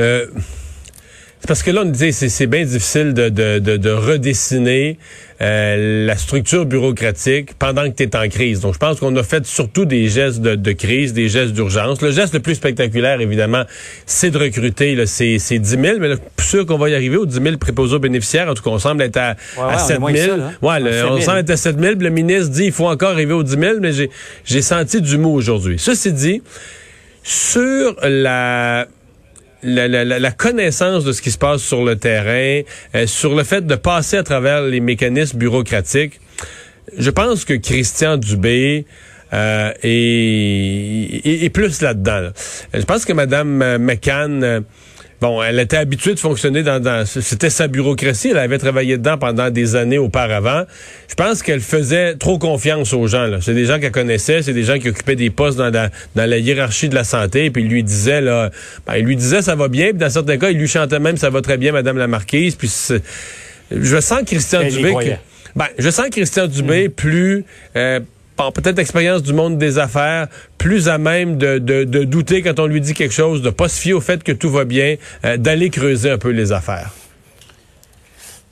Euh, 0.00 0.26
parce 1.46 1.62
que 1.62 1.70
là, 1.70 1.82
on 1.84 1.88
disait 1.88 2.12
c'est 2.12 2.46
bien 2.46 2.64
difficile 2.64 3.14
de, 3.14 3.28
de, 3.28 3.58
de, 3.58 3.90
redessiner 3.90 4.96
euh, 5.40 6.06
la 6.06 6.16
structure 6.16 6.66
bureaucratique 6.66 7.54
pendant 7.58 7.90
que 7.90 7.96
tu 7.96 8.04
es 8.04 8.16
en 8.16 8.28
crise. 8.28 8.60
Donc, 8.60 8.74
je 8.74 8.78
pense 8.78 9.00
qu'on 9.00 9.14
a 9.16 9.22
fait 9.24 9.44
surtout 9.44 9.84
des 9.84 10.08
gestes 10.08 10.40
de, 10.40 10.54
de 10.54 10.72
crise, 10.72 11.12
des 11.12 11.28
gestes 11.28 11.52
d'urgence. 11.52 12.00
Le 12.00 12.12
geste 12.12 12.34
le 12.34 12.40
plus 12.40 12.54
spectaculaire, 12.54 13.20
évidemment, 13.20 13.64
c'est 14.06 14.30
de 14.30 14.38
recruter 14.38 14.94
là, 14.94 15.06
ces, 15.06 15.38
ces 15.40 15.58
10 15.58 15.70
000. 15.70 15.82
Mais 15.98 16.08
là, 16.08 16.16
plus 16.36 16.46
sûr 16.46 16.66
qu'on 16.66 16.78
va 16.78 16.90
y 16.90 16.94
arriver 16.94 17.16
aux 17.16 17.26
10 17.26 17.42
000 17.42 17.56
préposés 17.56 17.96
aux 17.96 18.00
bénéficiaires. 18.00 18.48
En 18.48 18.54
tout 18.54 18.62
cas, 18.62 18.70
on 18.70 18.78
semble 18.78 19.02
être 19.02 19.16
à, 19.16 19.34
à 19.60 19.78
7 19.78 19.98
000. 19.98 20.36
ouais, 20.62 21.02
on 21.10 21.20
semble 21.20 21.38
être 21.38 21.50
à 21.50 21.56
7 21.56 21.80
000. 21.80 21.94
Le 21.98 22.10
ministre 22.10 22.50
dit 22.50 22.66
il 22.66 22.72
faut 22.72 22.86
encore 22.86 23.10
arriver 23.10 23.32
aux 23.32 23.42
10 23.42 23.58
000, 23.58 23.74
mais 23.80 23.90
j'ai 24.44 24.62
senti 24.62 25.00
du 25.00 25.18
mot 25.18 25.32
aujourd'hui. 25.32 25.76
Ceci 25.78 26.12
dit, 26.12 26.40
sur 27.24 27.96
la 28.02 28.86
la, 29.62 29.88
la, 29.88 30.04
la, 30.04 30.30
connaissance 30.30 31.04
de 31.04 31.12
ce 31.12 31.22
qui 31.22 31.30
se 31.30 31.38
passe 31.38 31.62
sur 31.62 31.84
le 31.84 31.96
terrain, 31.96 32.62
euh, 32.94 33.06
sur 33.06 33.34
le 33.34 33.44
fait 33.44 33.66
de 33.66 33.74
passer 33.74 34.16
à 34.16 34.22
travers 34.22 34.62
les 34.62 34.80
mécanismes 34.80 35.38
bureaucratiques, 35.38 36.20
je 36.96 37.10
pense 37.10 37.44
que 37.44 37.54
Christian 37.54 38.16
Dubé 38.16 38.86
euh, 39.32 39.72
est, 39.82 41.44
est, 41.44 41.50
plus 41.50 41.80
là-dedans. 41.80 42.30
Je 42.74 42.82
pense 42.82 43.04
que 43.04 43.12
Mme 43.12 43.78
McCann... 43.78 44.64
Bon, 45.22 45.40
elle 45.40 45.60
était 45.60 45.76
habituée 45.76 46.14
de 46.14 46.18
fonctionner 46.18 46.64
dans, 46.64 46.82
dans 46.82 47.06
c'était 47.06 47.48
sa 47.48 47.68
bureaucratie. 47.68 48.30
Elle 48.30 48.38
avait 48.38 48.58
travaillé 48.58 48.98
dedans 48.98 49.18
pendant 49.18 49.50
des 49.50 49.76
années 49.76 49.96
auparavant. 49.96 50.64
Je 51.08 51.14
pense 51.14 51.44
qu'elle 51.44 51.60
faisait 51.60 52.16
trop 52.16 52.40
confiance 52.40 52.92
aux 52.92 53.06
gens. 53.06 53.30
C'est 53.40 53.54
des 53.54 53.66
gens 53.66 53.78
qu'elle 53.78 53.92
connaissait, 53.92 54.42
c'est 54.42 54.52
des 54.52 54.64
gens 54.64 54.80
qui 54.80 54.88
occupaient 54.88 55.14
des 55.14 55.30
postes 55.30 55.58
dans 55.58 55.70
la, 55.70 55.90
dans 56.16 56.28
la 56.28 56.38
hiérarchie 56.38 56.88
de 56.88 56.96
la 56.96 57.04
santé. 57.04 57.52
Puis 57.52 57.62
il 57.62 57.68
lui 57.68 57.84
disait 57.84 58.20
là, 58.20 58.50
ben, 58.84 58.96
il 58.96 59.04
lui 59.04 59.14
disait 59.14 59.42
ça 59.42 59.54
va 59.54 59.68
bien. 59.68 59.90
Puis 59.90 59.98
dans 59.98 60.10
certains 60.10 60.38
cas, 60.38 60.50
il 60.50 60.58
lui 60.58 60.66
chantait 60.66 60.98
même 60.98 61.16
ça 61.16 61.30
va 61.30 61.40
très 61.40 61.56
bien, 61.56 61.70
Madame 61.70 61.98
la 61.98 62.08
Marquise. 62.08 62.56
Puis 62.56 62.72
je 63.70 64.00
sens 64.00 64.22
Christian 64.26 64.64
Dubé. 64.64 65.18
ben, 65.54 65.68
je 65.78 65.90
sens 65.90 66.08
Christian 66.10 66.48
Dubé 66.48 66.88
mm. 66.88 66.90
plus 66.90 67.44
euh, 67.76 68.00
peut-être 68.50 68.78
expérience 68.78 69.22
du 69.22 69.32
monde 69.32 69.58
des 69.58 69.78
affaires, 69.78 70.26
plus 70.58 70.88
à 70.88 70.98
même 70.98 71.36
de, 71.36 71.58
de, 71.58 72.04
douter 72.04 72.42
quand 72.42 72.58
on 72.58 72.66
lui 72.66 72.80
dit 72.80 72.94
quelque 72.94 73.14
chose, 73.14 73.42
de 73.42 73.50
pas 73.50 73.68
se 73.68 73.80
fier 73.80 73.92
au 73.92 74.00
fait 74.00 74.22
que 74.22 74.32
tout 74.32 74.50
va 74.50 74.64
bien, 74.64 74.96
euh, 75.24 75.36
d'aller 75.36 75.70
creuser 75.70 76.10
un 76.10 76.18
peu 76.18 76.30
les 76.30 76.52
affaires. 76.52 76.90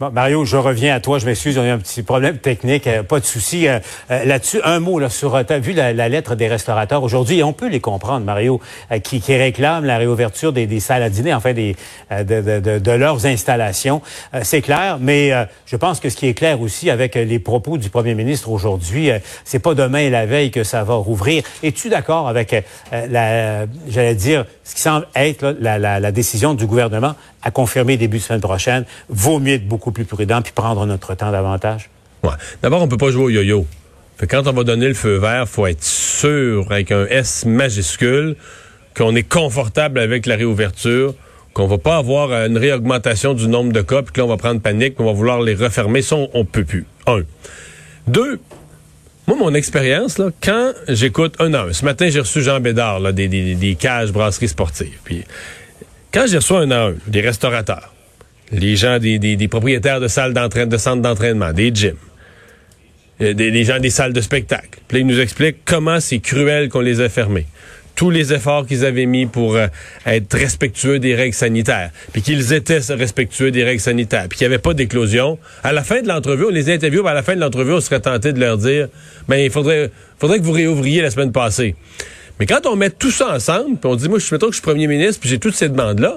Mario, 0.08 0.46
je 0.46 0.56
reviens 0.56 0.94
à 0.94 1.00
toi. 1.00 1.18
Je 1.18 1.26
m'excuse, 1.26 1.58
on 1.58 1.62
a 1.62 1.66
eu 1.66 1.70
un 1.70 1.78
petit 1.78 2.02
problème 2.02 2.38
technique. 2.38 2.86
Euh, 2.86 3.02
pas 3.02 3.20
de 3.20 3.26
souci 3.26 3.68
euh, 3.68 3.80
euh, 4.10 4.24
là-dessus. 4.24 4.58
Un 4.64 4.80
mot 4.80 5.06
sur, 5.10 5.44
tu 5.46 5.52
as 5.52 5.58
vu 5.58 5.74
la, 5.74 6.08
lettre 6.08 6.36
des 6.36 6.48
restaurateurs 6.48 7.02
aujourd'hui, 7.02 7.42
on 7.42 7.52
peut 7.52 7.68
les 7.68 7.80
comprendre, 7.80 8.24
Mario, 8.24 8.60
qui, 9.02 9.20
réclament 9.28 9.84
la 9.84 9.98
réouverture 9.98 10.54
des, 10.54 10.66
des, 10.66 10.80
salles 10.80 11.02
à 11.02 11.10
dîner, 11.10 11.34
enfin 11.34 11.52
des, 11.52 11.76
de, 12.10 12.90
leurs 12.90 13.26
installations. 13.26 14.00
C'est 14.42 14.62
clair, 14.62 14.98
mais 15.00 15.30
je 15.66 15.76
pense 15.76 16.00
que 16.00 16.08
ce 16.08 16.16
qui 16.16 16.26
est 16.26 16.34
clair 16.34 16.60
aussi 16.60 16.90
avec 16.90 17.14
les 17.14 17.38
propos 17.38 17.78
du 17.78 17.90
premier 17.90 18.14
ministre 18.14 18.50
aujourd'hui, 18.50 19.10
c'est 19.44 19.60
pas 19.60 19.74
demain 19.74 19.98
et 19.98 20.10
la 20.10 20.26
veille 20.26 20.50
que 20.50 20.64
ça 20.64 20.82
va 20.82 20.94
rouvrir. 20.94 21.44
Es-tu 21.62 21.88
d'accord 21.88 22.28
avec 22.28 22.64
la, 22.90 23.66
j'allais 23.88 24.14
dire, 24.14 24.44
ce 24.64 24.74
qui 24.74 24.80
semble 24.80 25.06
être 25.14 25.56
la 25.60 26.12
décision 26.12 26.54
du 26.54 26.66
gouvernement 26.66 27.14
à 27.42 27.50
confirmer 27.50 27.96
début 27.96 28.18
de 28.18 28.22
semaine 28.22 28.40
prochaine? 28.40 28.84
Vaut 29.08 29.38
mieux 29.38 29.54
être 29.54 29.68
beaucoup 29.68 29.92
plus 29.92 30.04
prudent 30.04 30.42
puis 30.42 30.52
prendre 30.52 30.84
notre 30.86 31.14
temps 31.14 31.32
davantage? 31.32 31.90
Ouais. 32.22 32.30
D'abord, 32.62 32.82
on 32.82 32.88
peut 32.88 32.96
pas 32.96 33.10
jouer 33.10 33.24
au 33.24 33.30
yo-yo. 33.30 33.66
Quand 34.28 34.46
on 34.46 34.52
va 34.52 34.64
donner 34.64 34.88
le 34.88 34.94
feu 34.94 35.16
vert, 35.16 35.48
faut 35.48 35.66
être 35.66 35.82
sûr, 35.82 36.66
avec 36.70 36.92
un 36.92 37.06
S 37.06 37.46
majuscule, 37.46 38.36
qu'on 38.94 39.14
est 39.16 39.22
confortable 39.22 39.98
avec 39.98 40.26
la 40.26 40.36
réouverture, 40.36 41.14
qu'on 41.54 41.66
va 41.66 41.78
pas 41.78 41.96
avoir 41.96 42.32
une 42.46 42.58
réaugmentation 42.58 43.32
du 43.32 43.48
nombre 43.48 43.72
de 43.72 43.80
cas, 43.80 44.02
puis 44.02 44.12
que 44.12 44.20
là, 44.20 44.26
on 44.26 44.28
va 44.28 44.36
prendre 44.36 44.60
panique, 44.60 44.96
puis 44.96 45.04
on 45.04 45.06
va 45.06 45.12
vouloir 45.12 45.40
les 45.40 45.54
refermer. 45.54 46.02
Ça, 46.02 46.16
on, 46.34 46.44
peut 46.44 46.64
plus. 46.64 46.84
Un. 47.06 47.22
Deux, 48.06 48.38
moi, 49.26 49.36
mon 49.38 49.54
expérience, 49.54 50.18
là, 50.18 50.30
quand 50.42 50.72
j'écoute 50.88 51.36
un 51.38 51.54
an, 51.54 51.72
ce 51.72 51.84
matin, 51.84 52.10
j'ai 52.10 52.20
reçu 52.20 52.42
Jean 52.42 52.60
Bédard, 52.60 53.00
là, 53.00 53.12
des, 53.12 53.28
des, 53.28 53.54
des 53.54 53.74
cages 53.74 54.12
brasseries 54.12 54.48
sportives. 54.48 54.98
Puis, 55.02 55.24
quand 56.12 56.26
j'ai 56.26 56.36
reçu 56.36 56.52
un 56.54 56.70
à 56.70 56.88
un, 56.88 56.94
des 57.06 57.20
restaurateurs, 57.20 57.92
les 58.52 58.76
gens 58.76 58.98
des, 58.98 59.48
propriétaires 59.48 60.00
de 60.00 60.08
salles 60.08 60.34
d'entraînement, 60.34 60.72
de 60.72 60.76
centres 60.76 61.02
d'entraînement, 61.02 61.52
des 61.52 61.70
gyms, 61.72 61.94
euh, 63.20 63.32
des, 63.32 63.50
des, 63.50 63.64
gens 63.64 63.78
des 63.78 63.90
salles 63.90 64.12
de 64.12 64.20
spectacle. 64.20 64.80
Puis 64.88 65.00
ils 65.00 65.06
nous 65.06 65.20
expliquent 65.20 65.64
comment 65.64 66.00
c'est 66.00 66.18
cruel 66.18 66.68
qu'on 66.68 66.80
les 66.80 67.00
a 67.00 67.08
fermés. 67.08 67.46
Tous 67.94 68.10
les 68.10 68.32
efforts 68.32 68.66
qu'ils 68.66 68.84
avaient 68.84 69.06
mis 69.06 69.26
pour 69.26 69.56
euh, 69.56 69.66
être 70.06 70.36
respectueux 70.36 70.98
des 70.98 71.14
règles 71.14 71.34
sanitaires, 71.34 71.90
puis 72.12 72.22
qu'ils 72.22 72.52
étaient 72.52 72.78
respectueux 72.88 73.50
des 73.50 73.62
règles 73.62 73.80
sanitaires, 73.80 74.26
puis 74.28 74.38
qu'il 74.38 74.48
n'y 74.48 74.54
avait 74.54 74.62
pas 74.62 74.74
d'éclosion. 74.74 75.38
À 75.62 75.72
la 75.72 75.84
fin 75.84 76.00
de 76.00 76.08
l'entrevue, 76.08 76.46
on 76.46 76.50
les 76.50 76.72
interviews, 76.72 77.06
à 77.06 77.14
la 77.14 77.22
fin 77.22 77.36
de 77.36 77.40
l'entrevue, 77.40 77.74
on 77.74 77.80
serait 77.80 78.00
tenté 78.00 78.32
de 78.32 78.40
leur 78.40 78.56
dire, 78.58 78.88
ben 79.28 79.36
il 79.36 79.50
faudrait, 79.50 79.90
faudrait 80.18 80.38
que 80.38 80.44
vous 80.44 80.52
réouvriez 80.52 81.02
la 81.02 81.10
semaine 81.10 81.32
passée. 81.32 81.76
Mais 82.40 82.46
quand 82.46 82.66
on 82.66 82.74
met 82.74 82.88
tout 82.88 83.10
ça 83.10 83.34
ensemble, 83.34 83.76
puis 83.76 83.90
on 83.90 83.94
dit, 83.94 84.08
moi, 84.08 84.18
je 84.18 84.24
suis, 84.24 84.38
que 84.38 84.46
je 84.46 84.52
suis 84.52 84.62
premier 84.62 84.86
ministre, 84.86 85.20
puis 85.20 85.28
j'ai 85.28 85.38
toutes 85.38 85.54
ces 85.54 85.68
demandes-là, 85.68 86.16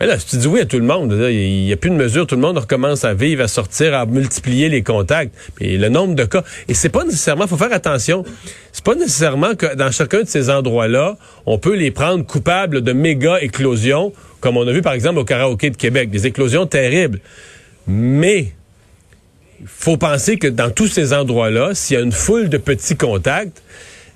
mais 0.00 0.06
là, 0.06 0.18
si 0.18 0.26
tu 0.26 0.36
dis 0.36 0.46
oui 0.46 0.60
à 0.60 0.64
tout 0.64 0.78
le 0.78 0.84
monde, 0.84 1.12
il 1.12 1.64
n'y 1.64 1.72
a 1.72 1.76
plus 1.76 1.90
de 1.90 1.94
mesure, 1.94 2.26
tout 2.26 2.34
le 2.34 2.40
monde 2.40 2.58
recommence 2.58 3.04
à 3.04 3.14
vivre, 3.14 3.42
à 3.42 3.48
sortir, 3.48 3.94
à 3.94 4.06
multiplier 4.06 4.68
les 4.68 4.82
contacts. 4.82 5.34
Et 5.60 5.78
le 5.78 5.88
nombre 5.88 6.14
de 6.14 6.24
cas. 6.24 6.42
Et 6.66 6.74
c'est 6.74 6.88
pas 6.88 7.04
nécessairement, 7.04 7.46
faut 7.46 7.56
faire 7.56 7.72
attention. 7.72 8.24
C'est 8.72 8.84
pas 8.84 8.96
nécessairement 8.96 9.54
que 9.54 9.74
dans 9.76 9.92
chacun 9.92 10.22
de 10.22 10.26
ces 10.26 10.50
endroits-là, 10.50 11.16
on 11.46 11.58
peut 11.58 11.74
les 11.74 11.92
prendre 11.92 12.26
coupables 12.26 12.82
de 12.82 12.92
méga 12.92 13.40
éclosions, 13.40 14.12
comme 14.40 14.56
on 14.56 14.66
a 14.66 14.72
vu 14.72 14.82
par 14.82 14.94
exemple 14.94 15.20
au 15.20 15.24
karaoké 15.24 15.70
de 15.70 15.76
Québec, 15.76 16.10
des 16.10 16.26
éclosions 16.26 16.66
terribles. 16.66 17.20
Mais 17.86 18.52
il 19.60 19.66
faut 19.68 19.96
penser 19.96 20.38
que 20.38 20.48
dans 20.48 20.70
tous 20.70 20.88
ces 20.88 21.12
endroits-là, 21.12 21.74
s'il 21.74 21.96
y 21.96 22.00
a 22.00 22.02
une 22.02 22.12
foule 22.12 22.48
de 22.48 22.58
petits 22.58 22.96
contacts, 22.96 23.62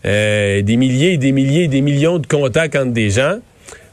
euh, 0.04 0.62
des 0.62 0.76
milliers 0.76 1.14
et 1.14 1.18
des 1.18 1.32
milliers 1.32 1.64
et 1.64 1.68
des 1.68 1.80
millions 1.80 2.18
de 2.18 2.26
contacts 2.26 2.76
entre 2.76 2.92
des 2.92 3.10
gens, 3.10 3.38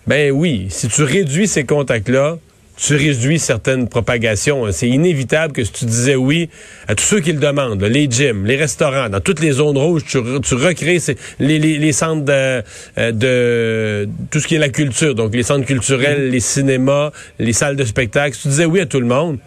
ben 0.08 0.32
oui, 0.32 0.68
si 0.70 0.88
tu 0.88 1.04
réduis 1.04 1.48
ces 1.48 1.64
contacts-là, 1.64 2.38
tu 2.78 2.96
réduis 2.96 3.40
certaines 3.40 3.88
propagations. 3.88 4.72
C'est 4.72 4.90
inévitable 4.90 5.54
que 5.54 5.64
si 5.64 5.72
tu 5.72 5.86
disais 5.86 6.16
oui 6.16 6.50
à 6.88 6.96
tous 6.96 7.04
ceux 7.04 7.20
qui 7.22 7.32
le 7.32 7.40
demandent, 7.40 7.82
les 7.82 8.08
gyms, 8.10 8.46
les 8.46 8.58
restaurants, 8.58 9.10
dans 9.10 9.22
toutes 9.22 9.40
les 9.40 9.54
zones 9.54 9.78
rouges, 9.78 10.04
tu, 10.06 10.18
recrées 10.18 11.00
les, 11.40 11.92
centres 11.92 12.26
de, 12.26 12.64
euh, 12.98 13.12
de, 13.12 14.10
tout 14.30 14.40
ce 14.40 14.48
qui 14.48 14.56
est 14.56 14.60
la 14.60 14.70
culture, 14.70 15.16
donc 15.16 15.34
les 15.34 15.44
centres 15.44 15.66
culturels, 15.66 16.30
les 16.30 16.40
cinémas, 16.40 17.12
les 17.40 17.54
salles 17.54 17.76
de 17.76 17.86
spectacle. 17.86 18.36
Si 18.36 18.44
tu 18.44 18.48
disais 18.50 18.66
oui 18.66 18.82
à 18.82 18.86
tout 18.86 19.00
le 19.00 19.08
monde, 19.08 19.38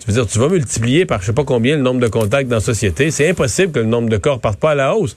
tu 0.00 0.06
veux 0.06 0.14
dire, 0.14 0.26
tu 0.26 0.38
vas 0.38 0.48
multiplier 0.48 1.04
par 1.04 1.20
je 1.20 1.26
sais 1.26 1.32
pas 1.34 1.44
combien 1.44 1.76
le 1.76 1.82
nombre 1.82 2.00
de 2.00 2.08
contacts 2.08 2.48
dans 2.48 2.56
la 2.56 2.60
société. 2.60 3.10
C'est 3.10 3.28
impossible 3.28 3.72
que 3.72 3.78
le 3.80 3.84
nombre 3.84 4.08
de 4.08 4.16
corps 4.16 4.40
parte 4.40 4.58
pas 4.58 4.70
à 4.70 4.74
la 4.74 4.96
hausse. 4.96 5.14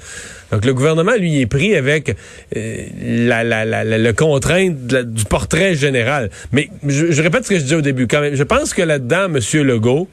Donc 0.51 0.65
le 0.65 0.73
gouvernement, 0.73 1.13
lui, 1.17 1.39
est 1.39 1.45
pris 1.45 1.75
avec 1.75 2.15
euh, 2.55 2.85
la, 3.01 3.43
la, 3.43 3.63
la, 3.63 3.83
la, 3.85 4.13
contrainte 4.13 4.75
du 4.75 5.23
portrait 5.23 5.73
général. 5.73 6.29
Mais 6.51 6.69
je, 6.85 7.21
répète 7.21 7.45
ce 7.45 7.49
que 7.49 7.55
je 7.55 7.61
disais 7.61 7.75
au 7.75 7.81
début. 7.81 8.07
Quand 8.07 8.19
même, 8.19 8.35
je 8.35 8.43
pense 8.43 8.73
que 8.73 8.81
là-dedans, 8.81 9.33
M. 9.33 9.39
Legault, 9.65 10.09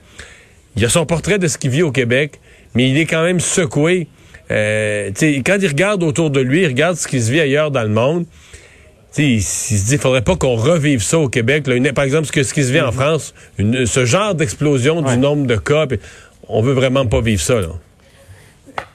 il 0.76 0.84
a 0.84 0.88
son 0.88 1.04
portrait 1.04 1.38
de 1.38 1.48
ce 1.48 1.58
qu'il 1.58 1.70
vit 1.70 1.82
au 1.82 1.90
Québec, 1.90 2.38
mais 2.74 2.88
il 2.88 2.96
est 2.96 3.06
quand 3.06 3.24
même 3.24 3.40
secoué. 3.40 4.06
Euh, 4.52 5.10
quand 5.44 5.58
il 5.60 5.68
regarde 5.68 6.02
autour 6.04 6.30
de 6.30 6.40
lui, 6.40 6.62
il 6.62 6.66
regarde 6.66 6.96
ce 6.96 7.08
qui 7.08 7.20
se 7.20 7.30
vit 7.30 7.40
ailleurs 7.40 7.72
dans 7.72 7.82
le 7.82 7.88
monde 7.88 8.24
il 9.18 9.42
se 9.42 9.74
dit, 9.86 9.94
il 9.94 9.98
faudrait 9.98 10.22
pas 10.22 10.36
qu'on 10.36 10.56
revive 10.56 11.02
ça 11.02 11.18
au 11.18 11.28
Québec. 11.28 11.64
par 11.94 12.04
exemple, 12.04 12.26
ce, 12.26 12.32
que, 12.32 12.42
ce 12.42 12.54
qui 12.54 12.62
se 12.62 12.72
vit 12.72 12.80
en 12.80 12.90
mm-hmm. 12.90 12.92
France, 12.92 13.34
ce 13.58 14.04
genre 14.04 14.34
d'explosion 14.34 15.02
du 15.02 15.16
nombre 15.16 15.46
de 15.46 15.56
cas, 15.56 15.86
on 16.48 16.62
veut 16.62 16.72
vraiment 16.72 17.06
pas 17.06 17.20
vivre 17.20 17.40
ça. 17.40 17.60
Là 17.60 17.68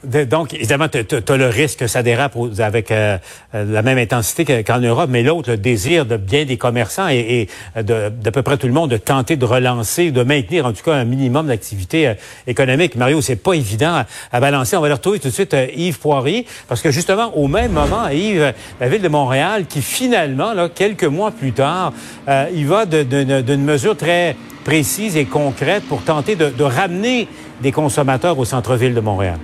donc, 0.03 0.53
évidemment, 0.53 0.87
tu 0.87 0.97
as, 0.99 1.37
le 1.37 1.47
risque 1.47 1.79
que 1.79 1.87
ça 1.87 2.03
dérape 2.03 2.37
avec 2.59 2.91
euh, 2.91 3.17
euh, 3.53 3.65
la 3.71 3.81
même 3.81 3.97
intensité 3.97 4.63
qu'en 4.63 4.79
Europe, 4.79 5.09
mais 5.09 5.23
l'autre, 5.23 5.51
le 5.51 5.57
désir 5.57 6.05
de 6.05 6.17
bien 6.17 6.45
des 6.45 6.57
commerçants 6.57 7.07
et, 7.09 7.47
de 7.75 8.09
d'à 8.09 8.31
peu 8.31 8.41
près 8.41 8.57
tout 8.57 8.67
le 8.67 8.73
monde 8.73 8.91
de 8.91 8.97
tenter 8.97 9.35
de 9.35 9.45
relancer, 9.45 10.11
de 10.11 10.23
maintenir 10.23 10.65
en 10.65 10.73
tout 10.73 10.83
cas 10.83 10.93
un 10.93 11.05
minimum 11.05 11.47
d'activité 11.47 12.07
euh, 12.07 12.13
économique. 12.47 12.95
Mario, 12.95 13.21
c'est 13.21 13.35
pas 13.35 13.53
évident 13.53 14.03
à, 14.31 14.39
balancer. 14.39 14.77
On 14.77 14.81
va 14.81 14.87
le 14.87 14.93
retrouver 14.93 15.19
tout 15.19 15.29
de 15.29 15.33
suite 15.33 15.55
Yves 15.75 15.99
Poirier, 15.99 16.45
parce 16.67 16.81
que 16.81 16.91
justement, 16.91 17.35
au 17.35 17.47
même 17.47 17.71
moment, 17.71 18.07
Yves, 18.09 18.53
la 18.79 18.87
ville 18.87 19.01
de 19.01 19.07
Montréal, 19.07 19.65
qui 19.67 19.81
finalement, 19.81 20.53
quelques 20.73 21.03
mois 21.03 21.31
plus 21.31 21.53
tard, 21.53 21.93
il 22.53 22.67
va 22.67 22.85
d'une 22.85 23.63
mesure 23.63 23.97
très 23.97 24.35
précise 24.63 25.17
et 25.17 25.25
concrète 25.25 25.83
pour 25.87 26.01
tenter 26.01 26.35
de 26.35 26.63
ramener 26.63 27.27
des 27.61 27.71
consommateurs 27.71 28.37
au 28.37 28.45
centre-ville 28.45 28.93
de 28.93 29.01
Montréal. 29.01 29.39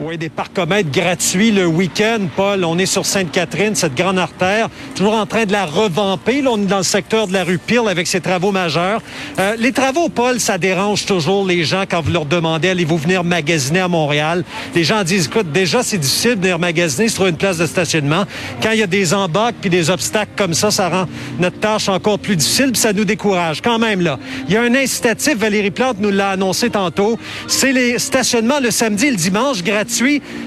Oui, 0.00 0.18
des 0.18 0.28
parcomètres 0.28 0.90
gratuits 0.90 1.52
le 1.52 1.66
week-end, 1.66 2.18
Paul. 2.34 2.64
On 2.64 2.78
est 2.78 2.86
sur 2.86 3.06
Sainte-Catherine, 3.06 3.76
cette 3.76 3.94
grande 3.94 4.18
artère, 4.18 4.68
toujours 4.96 5.14
en 5.14 5.24
train 5.24 5.44
de 5.44 5.52
la 5.52 5.66
revamper. 5.66 6.42
Là, 6.42 6.50
on 6.52 6.60
est 6.60 6.66
dans 6.66 6.78
le 6.78 6.82
secteur 6.82 7.28
de 7.28 7.32
la 7.32 7.44
rue 7.44 7.58
Peel 7.58 7.86
avec 7.88 8.08
ses 8.08 8.20
travaux 8.20 8.50
majeurs. 8.50 9.00
Euh, 9.38 9.54
les 9.56 9.70
travaux, 9.70 10.08
Paul, 10.08 10.40
ça 10.40 10.58
dérange 10.58 11.06
toujours 11.06 11.46
les 11.46 11.62
gens 11.62 11.84
quand 11.88 12.00
vous 12.00 12.10
leur 12.10 12.24
demandez 12.24 12.70
allez-vous 12.70 12.98
venir 12.98 13.22
magasiner 13.22 13.78
à 13.78 13.86
Montréal? 13.86 14.42
Les 14.74 14.82
gens 14.82 15.04
disent 15.04 15.26
écoute, 15.26 15.52
déjà 15.52 15.84
c'est 15.84 15.98
difficile 15.98 16.34
de 16.34 16.40
venir 16.40 16.58
magasiner 16.58 17.06
sur 17.06 17.26
une 17.28 17.36
place 17.36 17.58
de 17.58 17.66
stationnement. 17.66 18.24
Quand 18.60 18.72
il 18.72 18.80
y 18.80 18.82
a 18.82 18.88
des 18.88 19.14
embarques 19.14 19.56
puis 19.60 19.70
des 19.70 19.90
obstacles 19.90 20.32
comme 20.34 20.54
ça, 20.54 20.72
ça 20.72 20.88
rend 20.88 21.06
notre 21.38 21.60
tâche 21.60 21.88
encore 21.88 22.18
plus 22.18 22.34
difficile 22.34 22.72
puis 22.72 22.80
ça 22.80 22.92
nous 22.92 23.04
décourage. 23.04 23.60
Quand 23.60 23.78
même 23.78 24.00
là, 24.00 24.18
il 24.48 24.54
y 24.54 24.56
a 24.56 24.62
un 24.62 24.74
incitatif. 24.74 25.36
Valérie 25.36 25.70
Plante 25.70 25.98
nous 26.00 26.10
l'a 26.10 26.30
annoncé 26.30 26.68
tantôt. 26.68 27.16
C'est 27.46 27.72
les 27.72 28.00
stationnements 28.00 28.58
le 28.60 28.72
samedi 28.72 29.06
et 29.06 29.10
le 29.10 29.16
dimanche 29.16 29.62
gratuits 29.62 29.83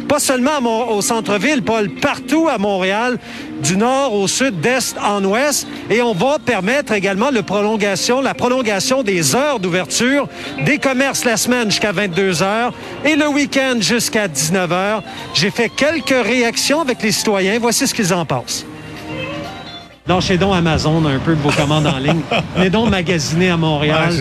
pas 0.07 0.19
seulement 0.19 0.59
au 0.91 1.01
centre-ville, 1.01 1.61
Paul, 1.63 1.89
partout 1.89 2.47
à 2.47 2.57
Montréal, 2.57 3.17
du 3.61 3.77
nord 3.77 4.13
au 4.13 4.27
sud, 4.27 4.59
d'est 4.59 4.95
en 5.03 5.23
ouest. 5.23 5.67
Et 5.89 6.01
on 6.01 6.13
va 6.13 6.37
permettre 6.39 6.93
également 6.93 7.31
le 7.31 7.41
prolongation, 7.41 8.21
la 8.21 8.33
prolongation 8.33 9.03
des 9.03 9.35
heures 9.35 9.59
d'ouverture 9.59 10.27
des 10.65 10.77
commerces 10.77 11.25
la 11.25 11.37
semaine 11.37 11.69
jusqu'à 11.69 11.91
22 11.91 12.43
heures 12.43 12.73
et 13.05 13.15
le 13.15 13.27
week-end 13.27 13.75
jusqu'à 13.79 14.27
19 14.27 14.71
heures. 14.71 15.03
J'ai 15.33 15.51
fait 15.51 15.69
quelques 15.69 16.09
réactions 16.09 16.81
avec 16.81 17.01
les 17.01 17.11
citoyens. 17.11 17.57
Voici 17.59 17.87
ce 17.87 17.93
qu'ils 17.93 18.13
en 18.13 18.25
pensent. 18.25 18.65
Lâchez 20.07 20.37
donc 20.37 20.55
Amazon 20.55 21.05
un 21.05 21.19
peu 21.19 21.35
de 21.35 21.41
vos 21.41 21.51
commandes 21.51 21.87
en 21.87 21.97
ligne. 21.97 22.21
Venez 22.55 22.69
donc 22.69 22.89
magasiner 22.89 23.49
à 23.49 23.57
Montréal. 23.57 24.13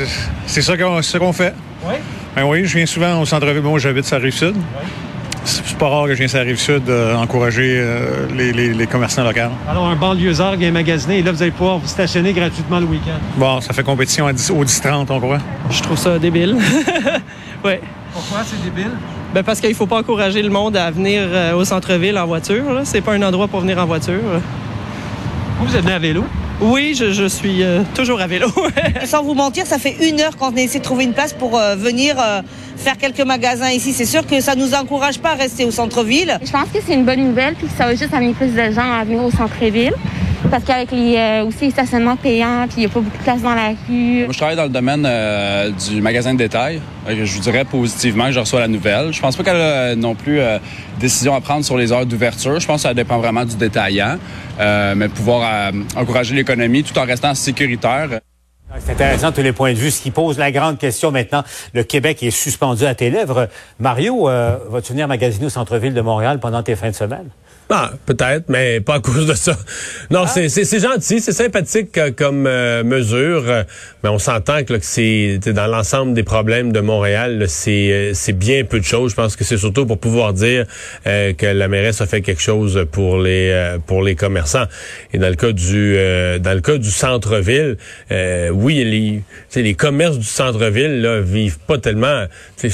c'est 0.46 0.62
ça 0.62 0.76
qu'on 0.76 1.32
fait. 1.32 1.54
Oui? 1.84 1.94
Ben 2.34 2.44
oui, 2.44 2.64
je 2.66 2.76
viens 2.76 2.86
souvent 2.86 3.20
au 3.20 3.24
centre-ville. 3.24 3.62
Moi, 3.62 3.78
j'habite 3.78 4.04
sur 4.04 4.18
la 4.18 4.24
Rive-Sud. 4.24 4.54
Oui 4.56 5.05
c'est 5.46 5.78
pas 5.78 5.88
rare 5.88 6.04
que 6.04 6.12
je 6.12 6.18
vienne 6.18 6.28
sur 6.28 6.38
la 6.38 6.44
Rive-Sud 6.44 6.88
euh, 6.88 7.14
encourager 7.14 7.78
euh, 7.78 8.26
les, 8.34 8.86
commerçants 8.86 9.24
locaux. 9.24 9.52
Alors, 9.68 9.86
un 9.86 9.96
banlieusard 9.96 10.56
vient 10.56 10.70
magasiner 10.70 11.18
et 11.18 11.22
là, 11.22 11.32
vous 11.32 11.42
allez 11.42 11.50
pouvoir 11.50 11.78
vous 11.78 11.86
stationner 11.86 12.32
gratuitement 12.32 12.80
le 12.80 12.86
week-end. 12.86 13.18
Bon, 13.36 13.60
ça 13.60 13.72
fait 13.72 13.82
compétition 13.82 14.26
au 14.26 14.32
10-30, 14.32 15.06
on 15.08 15.20
croit. 15.20 15.38
Je 15.70 15.82
trouve 15.82 15.98
ça 15.98 16.18
débile. 16.18 16.56
oui. 17.64 17.74
Pourquoi 18.12 18.38
c'est 18.44 18.62
débile? 18.62 18.90
Ben 19.34 19.42
parce 19.42 19.60
qu'il 19.60 19.74
faut 19.74 19.86
pas 19.86 19.98
encourager 19.98 20.42
le 20.42 20.50
monde 20.50 20.76
à 20.76 20.90
venir 20.90 21.22
euh, 21.26 21.54
au 21.54 21.64
centre-ville 21.64 22.18
en 22.18 22.26
voiture. 22.26 22.80
C'est 22.84 23.00
pas 23.00 23.12
un 23.12 23.22
endroit 23.22 23.48
pour 23.48 23.60
venir 23.60 23.78
en 23.78 23.86
voiture. 23.86 24.40
Vous, 25.58 25.66
vous 25.66 25.76
êtes 25.76 25.82
venu 25.82 25.92
à 25.92 25.98
vélo? 25.98 26.24
Oui, 26.60 26.94
je, 26.94 27.28
suis 27.28 27.62
toujours 27.94 28.20
à 28.20 28.26
vélo. 28.26 28.48
Sans 29.04 29.22
vous 29.22 29.34
mentir, 29.34 29.66
ça 29.66 29.78
fait 29.78 30.08
une 30.08 30.20
heure 30.20 30.36
qu'on 30.36 30.54
essaie 30.56 30.78
de 30.78 30.84
trouver 30.84 31.04
une 31.04 31.12
place 31.12 31.32
pour 31.32 31.58
venir 31.76 32.16
faire 32.76 32.96
quelques 32.96 33.20
magasins 33.20 33.70
ici. 33.70 33.92
C'est 33.92 34.06
sûr 34.06 34.26
que 34.26 34.40
ça 34.40 34.54
nous 34.54 34.74
encourage 34.74 35.18
pas 35.18 35.30
à 35.30 35.34
rester 35.34 35.64
au 35.64 35.70
centre-ville. 35.70 36.38
Je 36.44 36.50
pense 36.50 36.68
que 36.72 36.78
c'est 36.84 36.94
une 36.94 37.04
bonne 37.04 37.20
nouvelle 37.20 37.54
puis 37.54 37.66
que 37.66 37.76
ça 37.76 37.86
va 37.86 37.94
juste 37.94 38.14
amener 38.14 38.32
plus 38.32 38.48
de 38.48 38.70
gens 38.72 38.90
à 38.90 39.04
venir 39.04 39.22
au 39.22 39.30
centre-ville. 39.30 39.94
Parce 40.50 40.64
qu'avec 40.64 40.90
les, 40.92 41.16
euh, 41.16 41.44
aussi 41.44 41.66
les 41.66 41.70
stationnements 41.70 42.16
payants, 42.16 42.66
puis 42.68 42.78
il 42.78 42.80
n'y 42.80 42.86
a 42.86 42.88
pas 42.88 43.00
beaucoup 43.00 43.16
de 43.16 43.22
place 43.22 43.42
dans 43.42 43.54
la 43.54 43.68
rue. 43.88 44.24
Moi, 44.24 44.32
je 44.32 44.38
travaille 44.38 44.56
dans 44.56 44.64
le 44.64 44.68
domaine 44.70 45.04
euh, 45.06 45.70
du 45.70 46.00
magasin 46.00 46.32
de 46.32 46.38
détail. 46.38 46.80
Euh, 47.08 47.24
Je 47.24 47.34
vous 47.34 47.40
dirais 47.40 47.64
positivement 47.64 48.26
que 48.26 48.32
je 48.32 48.40
reçois 48.40 48.60
la 48.60 48.68
nouvelle. 48.68 49.12
Je 49.12 49.20
pense 49.20 49.36
pas 49.36 49.44
qu'elle 49.44 49.56
a 49.56 49.94
non 49.96 50.14
plus 50.14 50.40
euh, 50.40 50.58
décision 50.98 51.34
à 51.34 51.40
prendre 51.40 51.64
sur 51.64 51.76
les 51.76 51.92
heures 51.92 52.06
d'ouverture. 52.06 52.58
Je 52.60 52.66
pense 52.66 52.82
que 52.82 52.88
ça 52.88 52.94
dépend 52.94 53.18
vraiment 53.18 53.44
du 53.44 53.56
détaillant. 53.56 54.18
Euh, 54.58 54.94
mais 54.94 55.08
pouvoir 55.08 55.42
euh, 55.44 55.72
encourager 55.96 56.34
l'économie 56.34 56.82
tout 56.82 56.98
en 56.98 57.04
restant 57.04 57.34
sécuritaire. 57.34 58.20
C'est 58.78 58.92
intéressant 58.92 59.32
tous 59.32 59.42
les 59.42 59.52
points 59.52 59.72
de 59.72 59.78
vue. 59.78 59.90
Ce 59.90 60.02
qui 60.02 60.10
pose 60.10 60.38
la 60.38 60.50
grande 60.50 60.78
question 60.78 61.10
maintenant, 61.10 61.44
le 61.72 61.82
Québec 61.82 62.22
est 62.22 62.30
suspendu 62.30 62.84
à 62.84 62.94
tes 62.94 63.10
lèvres. 63.10 63.48
Mario, 63.78 64.28
euh, 64.28 64.56
vas-tu 64.68 64.92
venir 64.92 65.08
magasiner 65.08 65.46
au 65.46 65.50
centre-ville 65.50 65.94
de 65.94 66.00
Montréal 66.00 66.40
pendant 66.40 66.62
tes 66.62 66.74
fins 66.74 66.90
de 66.90 66.94
semaine? 66.94 67.28
Ah, 67.68 67.90
peut-être, 68.06 68.44
mais 68.48 68.80
pas 68.80 68.94
à 68.94 69.00
cause 69.00 69.26
de 69.26 69.34
ça. 69.34 69.56
Non, 70.10 70.26
c'est 70.26 70.48
c'est 70.48 70.78
gentil, 70.80 71.20
c'est 71.20 71.32
sympathique 71.32 71.98
euh, 71.98 72.12
comme 72.16 72.46
euh, 72.46 72.84
mesure, 72.84 73.42
euh, 73.48 73.64
mais 74.04 74.08
on 74.08 74.20
s'entend 74.20 74.62
que, 74.62 74.74
que 74.74 74.84
c'est 74.84 75.38
dans 75.46 75.66
l'ensemble 75.66 76.14
des 76.14 76.22
problèmes 76.22 76.70
de 76.70 76.78
Montréal, 76.78 77.46
c'est 77.48 77.90
euh, 77.90 78.10
c'est 78.14 78.32
bien 78.32 78.62
peu 78.64 78.78
de 78.78 78.84
choses. 78.84 79.10
Je 79.10 79.16
pense 79.16 79.34
que 79.34 79.42
c'est 79.42 79.56
surtout 79.56 79.84
pour 79.84 79.98
pouvoir 79.98 80.32
dire 80.32 80.64
euh, 81.08 81.32
que 81.32 81.46
la 81.46 81.66
mairesse 81.66 82.00
a 82.00 82.06
fait 82.06 82.20
quelque 82.20 82.42
chose 82.42 82.86
pour 82.92 83.18
les 83.18 83.50
euh, 83.50 83.78
pour 83.84 84.02
les 84.02 84.14
commerçants. 84.14 84.66
Et 85.12 85.18
dans 85.18 85.28
le 85.28 85.34
cas 85.34 85.50
du 85.50 85.96
euh, 85.96 86.38
dans 86.38 86.54
le 86.54 86.60
cas 86.60 86.78
du 86.78 86.90
centre-ville, 86.90 87.78
euh, 88.12 88.48
oui, 88.50 88.84
les 88.84 89.60
les 89.60 89.74
commerces 89.74 90.18
du 90.18 90.24
centre-ville 90.24 91.00
là 91.02 91.20
vivent 91.20 91.58
pas 91.66 91.78
tellement. 91.78 92.26
t'sais, 92.56 92.70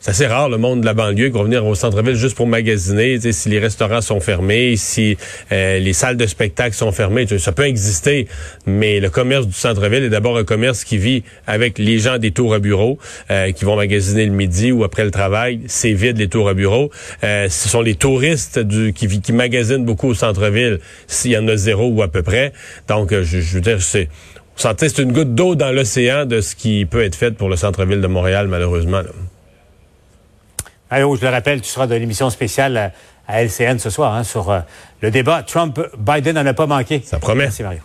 c'est 0.00 0.12
assez 0.12 0.26
rare 0.26 0.48
le 0.48 0.56
monde 0.56 0.80
de 0.80 0.86
la 0.86 0.94
banlieue 0.94 1.28
qui 1.28 1.36
va 1.36 1.42
venir 1.42 1.66
au 1.66 1.74
centre-ville 1.74 2.14
juste 2.14 2.34
pour 2.34 2.46
magasiner. 2.46 3.18
Si 3.32 3.50
les 3.50 3.58
restaurants 3.58 4.00
sont 4.00 4.18
fermés, 4.18 4.76
si 4.76 5.18
euh, 5.52 5.78
les 5.78 5.92
salles 5.92 6.16
de 6.16 6.26
spectacle 6.26 6.74
sont 6.74 6.90
fermées, 6.90 7.26
ça 7.38 7.52
peut 7.52 7.66
exister. 7.66 8.26
Mais 8.64 8.98
le 8.98 9.10
commerce 9.10 9.46
du 9.46 9.52
centre-ville 9.52 10.04
est 10.04 10.08
d'abord 10.08 10.38
un 10.38 10.44
commerce 10.44 10.84
qui 10.84 10.96
vit 10.96 11.22
avec 11.46 11.78
les 11.78 11.98
gens 11.98 12.16
des 12.16 12.30
tours 12.30 12.54
à 12.54 12.60
bureau 12.60 12.98
euh, 13.30 13.52
qui 13.52 13.66
vont 13.66 13.76
magasiner 13.76 14.24
le 14.24 14.32
midi 14.32 14.72
ou 14.72 14.84
après 14.84 15.04
le 15.04 15.10
travail. 15.10 15.60
C'est 15.66 15.92
vide 15.92 16.16
les 16.16 16.28
tours 16.28 16.48
à 16.48 16.54
bureau. 16.54 16.90
Euh, 17.22 17.50
ce 17.50 17.68
sont 17.68 17.82
les 17.82 17.94
touristes 17.94 18.66
qui, 18.94 19.20
qui 19.20 19.32
magasinent 19.34 19.84
beaucoup 19.84 20.08
au 20.08 20.14
centre-ville. 20.14 20.80
S'il 21.08 21.32
y 21.32 21.36
en 21.36 21.46
a 21.46 21.56
zéro 21.56 21.88
ou 21.88 22.02
à 22.02 22.08
peu 22.08 22.22
près. 22.22 22.54
Donc, 22.88 23.12
euh, 23.12 23.22
je, 23.22 23.40
je 23.40 23.54
veux 23.54 23.60
dire, 23.60 23.82
c'est 23.82 24.08
c'est 24.56 24.98
une 24.98 25.12
goutte 25.12 25.34
d'eau 25.34 25.54
dans 25.54 25.72
l'océan 25.72 26.26
de 26.26 26.42
ce 26.42 26.54
qui 26.54 26.84
peut 26.84 27.02
être 27.02 27.14
fait 27.14 27.30
pour 27.30 27.48
le 27.48 27.56
centre-ville 27.56 28.02
de 28.02 28.06
Montréal, 28.06 28.46
malheureusement. 28.46 29.00
Allô, 30.90 31.14
je 31.16 31.22
le 31.22 31.28
rappelle, 31.28 31.60
tu 31.60 31.68
seras 31.70 31.86
de 31.86 31.94
l'émission 31.94 32.30
spéciale 32.30 32.76
à- 32.76 32.90
à 33.28 33.42
LCN 33.42 33.78
ce 33.78 33.90
soir 33.90 34.14
hein, 34.14 34.24
sur 34.24 34.50
euh, 34.50 34.60
le 35.00 35.10
débat 35.10 35.42
Trump-Biden 35.44 36.36
à 36.36 36.42
ne 36.42 36.52
pas 36.52 36.66
manquer. 36.66 37.00
Ça 37.04 37.18
promet. 37.18 37.44
Merci 37.44 37.62
Mario. 37.62 37.80